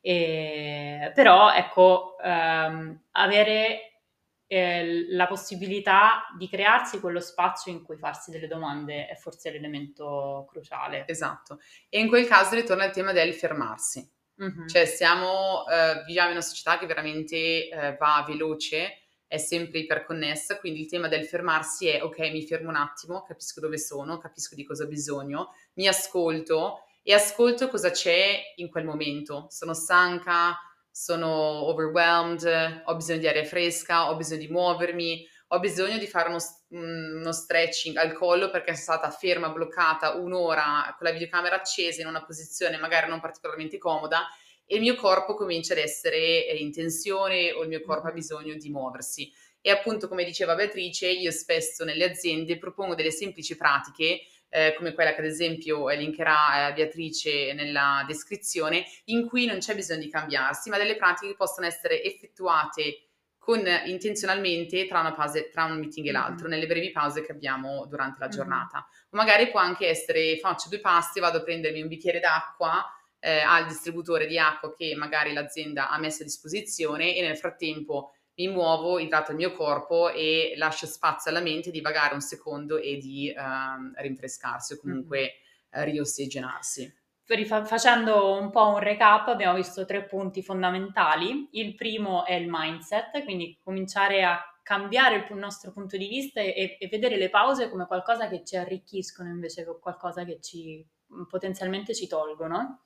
E, 0.00 1.12
però 1.14 1.54
ecco, 1.54 2.18
ehm, 2.18 3.04
avere 3.12 4.00
eh, 4.48 5.06
la 5.10 5.26
possibilità 5.26 6.26
di 6.36 6.48
crearsi 6.48 7.00
quello 7.00 7.20
spazio 7.20 7.72
in 7.72 7.82
cui 7.82 7.96
farsi 7.96 8.30
delle 8.30 8.48
domande 8.48 9.06
è 9.06 9.14
forse 9.14 9.50
l'elemento 9.50 10.44
cruciale. 10.50 11.04
Esatto. 11.06 11.60
E 11.88 12.00
in 12.00 12.08
quel 12.08 12.26
caso 12.26 12.56
ritorna 12.56 12.84
il 12.84 12.92
tema 12.92 13.12
del 13.12 13.32
fermarsi. 13.32 14.06
Mm-hmm. 14.42 14.66
Cioè 14.66 14.84
siamo, 14.86 15.66
eh, 15.68 16.02
viviamo 16.06 16.30
in 16.30 16.36
una 16.36 16.44
società 16.44 16.78
che 16.78 16.86
veramente 16.86 17.36
eh, 17.68 17.96
va 17.98 18.24
veloce, 18.26 19.02
è 19.26 19.38
sempre 19.38 19.80
iperconnessa, 19.80 20.58
quindi 20.58 20.80
il 20.80 20.88
tema 20.88 21.08
del 21.08 21.24
fermarsi 21.24 21.88
è 21.88 22.02
ok, 22.02 22.18
mi 22.30 22.46
fermo 22.46 22.68
un 22.68 22.76
attimo, 22.76 23.22
capisco 23.22 23.60
dove 23.60 23.78
sono, 23.78 24.18
capisco 24.18 24.54
di 24.54 24.64
cosa 24.64 24.84
ho 24.84 24.88
bisogno, 24.88 25.54
mi 25.74 25.88
ascolto 25.88 26.84
e 27.02 27.12
ascolto 27.12 27.68
cosa 27.68 27.90
c'è 27.90 28.40
in 28.56 28.70
quel 28.70 28.84
momento. 28.84 29.46
Sono 29.50 29.74
stanca, 29.74 30.56
sono 30.90 31.28
overwhelmed, 31.66 32.82
ho 32.84 32.96
bisogno 32.96 33.18
di 33.18 33.28
aria 33.28 33.44
fresca, 33.44 34.10
ho 34.10 34.16
bisogno 34.16 34.40
di 34.40 34.48
muovermi, 34.48 35.26
ho 35.54 35.60
bisogno 35.60 35.98
di 35.98 36.06
fare 36.06 36.28
uno, 36.28 36.38
uno 36.70 37.32
stretching 37.32 37.96
al 37.96 38.12
collo 38.12 38.50
perché 38.50 38.74
sono 38.74 38.98
stata 38.98 39.10
ferma, 39.10 39.50
bloccata 39.50 40.14
un'ora 40.14 40.94
con 40.96 41.06
la 41.06 41.12
videocamera 41.12 41.56
accesa 41.56 42.00
in 42.00 42.08
una 42.08 42.24
posizione 42.24 42.76
magari 42.76 43.08
non 43.08 43.20
particolarmente 43.20 43.78
comoda 43.78 44.26
e 44.66 44.76
il 44.76 44.80
mio 44.80 44.96
corpo 44.96 45.34
comincia 45.34 45.72
ad 45.72 45.78
essere 45.78 46.46
eh, 46.46 46.56
in 46.56 46.72
tensione 46.72 47.52
o 47.52 47.62
il 47.62 47.68
mio 47.68 47.82
corpo 47.82 48.08
ha 48.08 48.12
bisogno 48.12 48.54
di 48.54 48.70
muoversi. 48.70 49.30
E 49.60 49.70
appunto, 49.70 50.08
come 50.08 50.24
diceva 50.24 50.54
Beatrice, 50.54 51.08
io 51.08 51.30
spesso 51.30 51.84
nelle 51.84 52.04
aziende 52.04 52.58
propongo 52.58 52.94
delle 52.94 53.10
semplici 53.10 53.56
pratiche 53.56 54.20
eh, 54.48 54.74
come 54.76 54.94
quella 54.94 55.14
che 55.14 55.20
ad 55.20 55.26
esempio 55.26 55.88
linkerà 55.88 56.68
eh, 56.68 56.72
Beatrice 56.74 57.52
nella 57.54 58.04
descrizione, 58.06 58.84
in 59.06 59.26
cui 59.26 59.46
non 59.46 59.58
c'è 59.58 59.74
bisogno 59.74 60.00
di 60.00 60.10
cambiarsi, 60.10 60.70
ma 60.70 60.78
delle 60.78 60.96
pratiche 60.96 61.32
che 61.32 61.36
possono 61.36 61.66
essere 61.66 62.02
effettuate 62.02 63.03
con 63.44 63.62
intenzionalmente 63.84 64.86
tra, 64.86 65.12
pause, 65.12 65.50
tra 65.50 65.64
un 65.64 65.78
meeting 65.78 66.06
e 66.06 66.12
l'altro, 66.12 66.48
mm-hmm. 66.48 66.50
nelle 66.50 66.66
brevi 66.66 66.90
pause 66.90 67.22
che 67.22 67.32
abbiamo 67.32 67.84
durante 67.86 68.16
la 68.18 68.28
giornata. 68.28 68.78
Mm-hmm. 68.78 69.08
O 69.10 69.16
magari 69.16 69.50
può 69.50 69.60
anche 69.60 69.86
essere 69.86 70.38
faccio 70.38 70.70
due 70.70 70.80
pasti, 70.80 71.20
vado 71.20 71.38
a 71.38 71.42
prendermi 71.42 71.82
un 71.82 71.88
bicchiere 71.88 72.20
d'acqua 72.20 72.82
eh, 73.20 73.40
al 73.40 73.66
distributore 73.66 74.26
di 74.26 74.38
acqua 74.38 74.74
che 74.74 74.94
magari 74.96 75.34
l'azienda 75.34 75.90
ha 75.90 75.98
messo 75.98 76.22
a 76.22 76.26
disposizione 76.26 77.14
e 77.14 77.20
nel 77.20 77.36
frattempo 77.36 78.14
mi 78.36 78.48
muovo, 78.48 78.98
idrato 78.98 79.30
il 79.30 79.36
mio 79.36 79.52
corpo 79.52 80.10
e 80.10 80.54
lascio 80.56 80.86
spazio 80.86 81.30
alla 81.30 81.40
mente 81.40 81.70
di 81.70 81.80
vagare 81.80 82.14
un 82.14 82.20
secondo 82.20 82.78
e 82.78 82.96
di 82.96 83.32
uh, 83.36 83.92
rinfrescarsi 84.00 84.72
o 84.72 84.78
comunque 84.78 85.34
mm-hmm. 85.76 85.82
uh, 85.82 85.90
riossigenarsi. 85.90 86.92
Facendo 87.26 88.38
un 88.38 88.50
po' 88.50 88.68
un 88.68 88.78
recap, 88.78 89.28
abbiamo 89.28 89.54
visto 89.54 89.86
tre 89.86 90.04
punti 90.04 90.42
fondamentali. 90.42 91.48
Il 91.52 91.74
primo 91.74 92.26
è 92.26 92.34
il 92.34 92.48
mindset, 92.50 93.24
quindi 93.24 93.58
cominciare 93.62 94.22
a 94.24 94.38
cambiare 94.62 95.26
il 95.28 95.36
nostro 95.36 95.72
punto 95.72 95.96
di 95.96 96.06
vista 96.06 96.40
e, 96.40 96.76
e 96.78 96.88
vedere 96.88 97.16
le 97.16 97.30
pause 97.30 97.70
come 97.70 97.86
qualcosa 97.86 98.28
che 98.28 98.44
ci 98.44 98.56
arricchiscono 98.56 99.28
invece 99.28 99.64
che 99.64 99.78
qualcosa 99.80 100.24
che 100.24 100.38
ci 100.40 100.86
potenzialmente 101.28 101.94
ci 101.94 102.06
tolgono. 102.06 102.84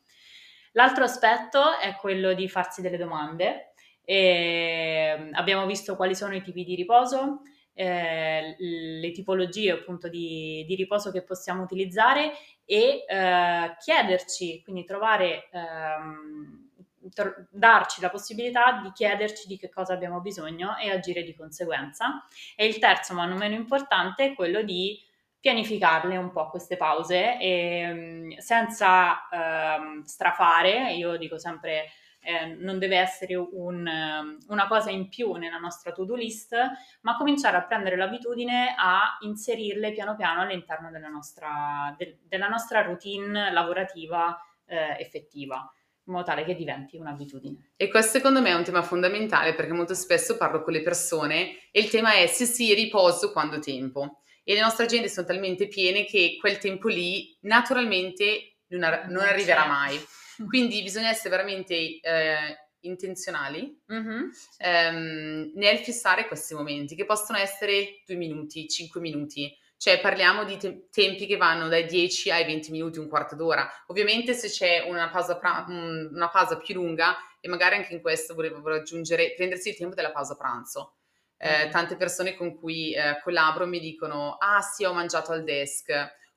L'altro 0.72 1.04
aspetto 1.04 1.78
è 1.78 1.96
quello 1.96 2.34
di 2.34 2.48
farsi 2.48 2.80
delle 2.80 2.96
domande. 2.96 3.72
E 4.04 5.30
abbiamo 5.32 5.66
visto 5.66 5.96
quali 5.96 6.14
sono 6.14 6.34
i 6.34 6.42
tipi 6.42 6.64
di 6.64 6.74
riposo, 6.74 7.42
eh, 7.74 8.56
le 8.58 9.10
tipologie 9.12 9.70
appunto 9.70 10.08
di, 10.08 10.64
di, 10.66 10.74
riposo 10.74 11.12
che 11.12 11.22
possiamo 11.22 11.62
utilizzare 11.62 12.32
e 12.70 13.06
eh, 13.08 13.76
chiederci, 13.80 14.62
quindi 14.62 14.84
trovare, 14.84 15.48
ehm, 15.50 16.68
tr- 17.14 17.46
darci 17.50 18.02
la 18.02 18.10
possibilità 18.10 18.80
di 18.82 18.92
chiederci 18.92 19.48
di 19.48 19.56
che 19.56 19.70
cosa 19.70 19.94
abbiamo 19.94 20.20
bisogno 20.20 20.76
e 20.76 20.90
agire 20.90 21.22
di 21.22 21.34
conseguenza. 21.34 22.26
E 22.54 22.66
il 22.66 22.78
terzo, 22.78 23.14
ma 23.14 23.24
non 23.24 23.38
meno 23.38 23.54
importante, 23.54 24.26
è 24.26 24.34
quello 24.34 24.60
di 24.60 25.02
pianificarle 25.40 26.18
un 26.18 26.30
po' 26.30 26.50
queste 26.50 26.76
pause 26.76 27.38
e, 27.38 27.78
ehm, 27.78 28.36
senza 28.36 29.28
ehm, 29.30 30.02
strafare, 30.02 30.92
io 30.92 31.16
dico 31.16 31.38
sempre 31.38 31.86
eh, 32.20 32.46
non 32.58 32.78
deve 32.78 32.98
essere 32.98 33.34
un, 33.34 34.38
una 34.48 34.66
cosa 34.66 34.90
in 34.90 35.08
più 35.08 35.34
nella 35.34 35.58
nostra 35.58 35.92
to-do 35.92 36.14
list, 36.14 36.54
ma 37.02 37.16
cominciare 37.16 37.56
a 37.56 37.64
prendere 37.64 37.96
l'abitudine 37.96 38.74
a 38.76 39.16
inserirle 39.20 39.92
piano 39.92 40.16
piano 40.16 40.40
all'interno 40.42 40.90
della 40.90 41.08
nostra, 41.08 41.94
de, 41.96 42.18
della 42.22 42.48
nostra 42.48 42.82
routine 42.82 43.52
lavorativa 43.52 44.38
eh, 44.66 44.96
effettiva 44.98 45.72
in 46.08 46.14
modo 46.14 46.24
tale 46.24 46.44
che 46.44 46.54
diventi 46.54 46.96
un'abitudine. 46.96 47.72
E 47.76 47.88
questo 47.88 48.12
secondo 48.12 48.40
me 48.40 48.48
è 48.48 48.54
un 48.54 48.64
tema 48.64 48.82
fondamentale 48.82 49.54
perché 49.54 49.72
molto 49.72 49.94
spesso 49.94 50.38
parlo 50.38 50.62
con 50.62 50.72
le 50.72 50.82
persone 50.82 51.68
e 51.70 51.80
il 51.80 51.90
tema 51.90 52.14
è 52.14 52.26
sì 52.26 52.46
sì 52.46 52.72
riposo 52.72 53.30
quando 53.30 53.58
tempo 53.58 54.22
e 54.42 54.54
le 54.54 54.60
nostre 54.60 54.84
agende 54.86 55.10
sono 55.10 55.26
talmente 55.26 55.68
piene 55.68 56.06
che 56.06 56.38
quel 56.40 56.56
tempo 56.56 56.88
lì 56.88 57.36
naturalmente 57.42 58.60
non, 58.68 58.82
ar- 58.82 59.06
non 59.08 59.22
arriverà 59.22 59.66
mai. 59.66 60.00
Quindi 60.46 60.82
bisogna 60.82 61.08
essere 61.08 61.30
veramente 61.30 61.74
eh, 62.00 62.58
intenzionali 62.80 63.80
mm-hmm. 63.92 64.22
ehm, 64.58 65.52
nel 65.54 65.78
fissare 65.78 66.26
questi 66.26 66.54
momenti, 66.54 66.94
che 66.94 67.04
possono 67.04 67.38
essere 67.38 68.02
due 68.06 68.16
minuti, 68.16 68.68
cinque 68.68 69.00
minuti. 69.00 69.56
Cioè 69.76 70.00
parliamo 70.00 70.42
di 70.44 70.56
te- 70.56 70.88
tempi 70.90 71.26
che 71.26 71.36
vanno 71.36 71.68
dai 71.68 71.86
10 71.86 72.32
ai 72.32 72.44
20 72.44 72.72
minuti, 72.72 72.98
un 72.98 73.08
quarto 73.08 73.36
d'ora. 73.36 73.68
Ovviamente 73.86 74.34
se 74.34 74.48
c'è 74.48 74.84
una 74.88 75.08
pausa, 75.08 75.38
pra- 75.38 75.64
una 75.68 76.28
pausa 76.30 76.56
più 76.56 76.74
lunga, 76.74 77.16
e 77.40 77.48
magari 77.48 77.76
anche 77.76 77.94
in 77.94 78.00
questo 78.00 78.34
volevo 78.34 78.60
aggiungere, 78.74 79.34
prendersi 79.34 79.68
il 79.68 79.76
tempo 79.76 79.94
della 79.94 80.10
pausa 80.10 80.36
pranzo. 80.36 80.94
Eh, 81.40 81.68
tante 81.68 81.94
persone 81.94 82.34
con 82.34 82.58
cui 82.58 82.92
eh, 82.92 83.20
collaboro 83.22 83.66
mi 83.68 83.78
dicono: 83.78 84.36
Ah, 84.40 84.60
sì, 84.60 84.84
ho 84.84 84.92
mangiato 84.92 85.30
al 85.30 85.44
desk, 85.44 85.90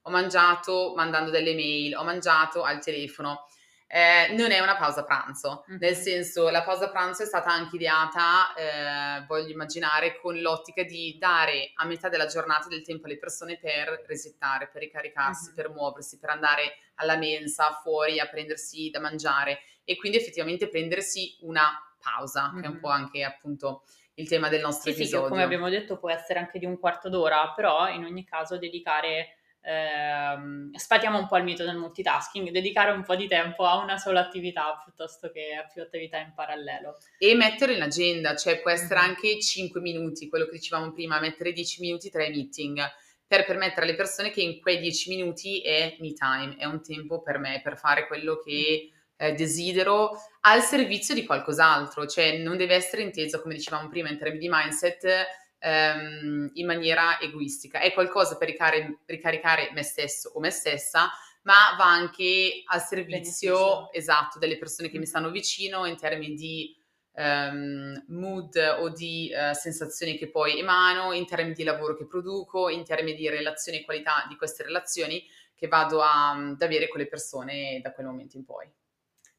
ho 0.03 0.09
mangiato 0.11 0.93
mandando 0.95 1.31
delle 1.31 1.55
mail, 1.55 1.95
ho 1.95 2.03
mangiato 2.03 2.61
al 2.61 2.79
telefono. 2.79 3.45
Eh, 3.93 4.33
non 4.35 4.51
è 4.51 4.59
una 4.61 4.77
pausa 4.77 5.03
pranzo, 5.03 5.65
mm-hmm. 5.69 5.79
nel 5.81 5.95
senso 5.95 6.47
la 6.49 6.63
pausa 6.63 6.89
pranzo 6.89 7.23
è 7.23 7.25
stata 7.25 7.51
anche 7.51 7.75
ideata, 7.75 8.53
eh, 8.53 9.25
voglio 9.25 9.51
immaginare, 9.51 10.17
con 10.17 10.39
l'ottica 10.39 10.83
di 10.83 11.17
dare 11.19 11.71
a 11.75 11.83
metà 11.83 12.07
della 12.07 12.25
giornata 12.25 12.69
del 12.69 12.83
tempo 12.83 13.07
alle 13.07 13.17
persone 13.17 13.57
per 13.57 14.05
resettare, 14.07 14.69
per 14.71 14.81
ricaricarsi, 14.81 15.47
mm-hmm. 15.47 15.55
per 15.55 15.69
muoversi, 15.71 16.19
per 16.19 16.29
andare 16.29 16.77
alla 16.95 17.17
mensa, 17.17 17.81
fuori 17.83 18.17
a 18.21 18.27
prendersi 18.27 18.89
da 18.89 19.01
mangiare 19.01 19.59
e 19.83 19.97
quindi 19.97 20.19
effettivamente 20.19 20.69
prendersi 20.69 21.35
una 21.41 21.69
pausa, 21.99 22.49
mm-hmm. 22.49 22.61
che 22.61 22.67
è 22.67 22.69
un 22.69 22.79
po' 22.79 22.89
anche 22.89 23.23
appunto 23.25 23.83
il 24.13 24.29
tema 24.29 24.47
del 24.47 24.61
nostro 24.61 24.89
sì, 24.93 25.01
episodio. 25.01 25.25
Sì, 25.25 25.31
come 25.31 25.43
abbiamo 25.43 25.67
detto 25.67 25.97
può 25.97 26.09
essere 26.09 26.39
anche 26.39 26.59
di 26.59 26.65
un 26.65 26.79
quarto 26.79 27.09
d'ora, 27.09 27.51
però 27.53 27.89
in 27.89 28.05
ogni 28.05 28.23
caso 28.23 28.57
dedicare, 28.57 29.39
ehm, 29.61 30.73
spatiamo 30.73 31.17
un 31.17 31.27
po' 31.27 31.37
il 31.37 31.43
mito 31.43 31.63
del 31.63 31.77
multitasking, 31.77 32.49
dedicare 32.49 32.91
un 32.91 33.03
po' 33.03 33.15
di 33.15 33.27
tempo 33.27 33.65
a 33.65 33.77
una 33.77 33.97
sola 33.97 34.19
attività 34.21 34.81
piuttosto 34.83 35.31
che 35.31 35.53
a 35.53 35.67
più 35.71 35.81
attività 35.81 36.17
in 36.17 36.33
parallelo. 36.35 36.97
E 37.17 37.35
mettere 37.35 37.73
in 37.73 37.81
agenda, 37.81 38.35
cioè 38.35 38.61
può 38.61 38.71
essere 38.71 38.99
mm-hmm. 38.99 39.09
anche 39.09 39.39
5 39.39 39.81
minuti, 39.81 40.29
quello 40.29 40.45
che 40.45 40.57
dicevamo 40.57 40.91
prima, 40.91 41.19
mettere 41.19 41.53
10 41.53 41.81
minuti 41.81 42.09
tra 42.09 42.25
i 42.25 42.31
meeting 42.31 42.79
per 43.27 43.45
permettere 43.45 43.83
alle 43.83 43.95
persone 43.95 44.29
che 44.29 44.41
in 44.41 44.59
quei 44.59 44.79
10 44.79 45.09
minuti 45.09 45.61
è 45.61 45.95
me 45.99 46.13
time, 46.13 46.57
è 46.57 46.65
un 46.65 46.81
tempo 46.83 47.21
per 47.21 47.37
me, 47.37 47.61
per 47.63 47.77
fare 47.77 48.07
quello 48.07 48.37
che 48.37 48.89
mm 48.91 48.99
eh, 49.21 49.33
desidero 49.33 50.19
al 50.41 50.63
servizio 50.63 51.13
di 51.13 51.25
qualcos'altro, 51.25 52.07
cioè 52.07 52.39
non 52.39 52.57
deve 52.57 52.73
essere 52.73 53.03
inteso, 53.03 53.39
come 53.39 53.53
dicevamo 53.53 53.87
prima, 53.87 54.09
in 54.09 54.17
termini 54.17 54.39
di 54.39 54.49
mindset 54.49 55.25
ehm, 55.61 56.49
in 56.53 56.65
maniera 56.65 57.19
egoistica, 57.19 57.79
è 57.79 57.93
qualcosa 57.93 58.37
per 58.37 58.49
ricare, 58.49 58.99
ricaricare 59.05 59.71
me 59.73 59.83
stesso 59.83 60.31
o 60.33 60.39
me 60.39 60.49
stessa, 60.49 61.09
ma 61.43 61.75
va 61.77 61.85
anche 61.85 62.63
al 62.65 62.81
servizio 62.81 63.55
Beneficio. 63.55 63.93
esatto 63.93 64.39
delle 64.39 64.57
persone 64.57 64.89
che 64.89 64.99
mi 64.99 65.05
stanno 65.05 65.29
vicino 65.29 65.85
in 65.85 65.97
termini 65.97 66.35
di 66.35 66.75
um, 67.13 68.03
mood 68.09 68.55
o 68.79 68.89
di 68.89 69.31
uh, 69.33 69.53
sensazioni 69.53 70.17
che 70.17 70.29
poi 70.29 70.59
emano, 70.59 71.13
in 71.13 71.25
termini 71.25 71.53
di 71.53 71.63
lavoro 71.63 71.95
che 71.95 72.05
produco, 72.05 72.69
in 72.69 72.83
termini 72.83 73.15
di 73.15 73.29
relazioni 73.29 73.79
e 73.79 73.85
qualità 73.85 74.25
di 74.27 74.35
queste 74.35 74.63
relazioni 74.63 75.23
che 75.55 75.67
vado 75.67 76.01
a, 76.01 76.31
ad 76.31 76.61
avere 76.61 76.87
con 76.87 76.99
le 76.99 77.07
persone 77.07 77.79
da 77.81 77.91
quel 77.91 78.07
momento 78.07 78.37
in 78.37 78.45
poi. 78.45 78.71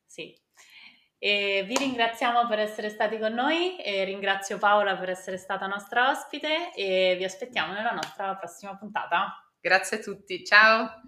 Sì. 0.06 0.36
E 1.24 1.62
vi 1.68 1.76
ringraziamo 1.76 2.48
per 2.48 2.58
essere 2.58 2.88
stati 2.88 3.16
con 3.16 3.32
noi 3.32 3.76
ringrazio 3.80 4.58
Paola 4.58 4.96
per 4.96 5.08
essere 5.08 5.36
stata 5.36 5.68
nostra 5.68 6.10
ospite 6.10 6.74
e 6.74 7.14
vi 7.16 7.22
aspettiamo 7.22 7.72
nella 7.72 7.92
nostra 7.92 8.34
prossima 8.34 8.76
puntata. 8.76 9.40
Grazie 9.60 9.98
a 9.98 10.00
tutti, 10.00 10.44
ciao! 10.44 11.02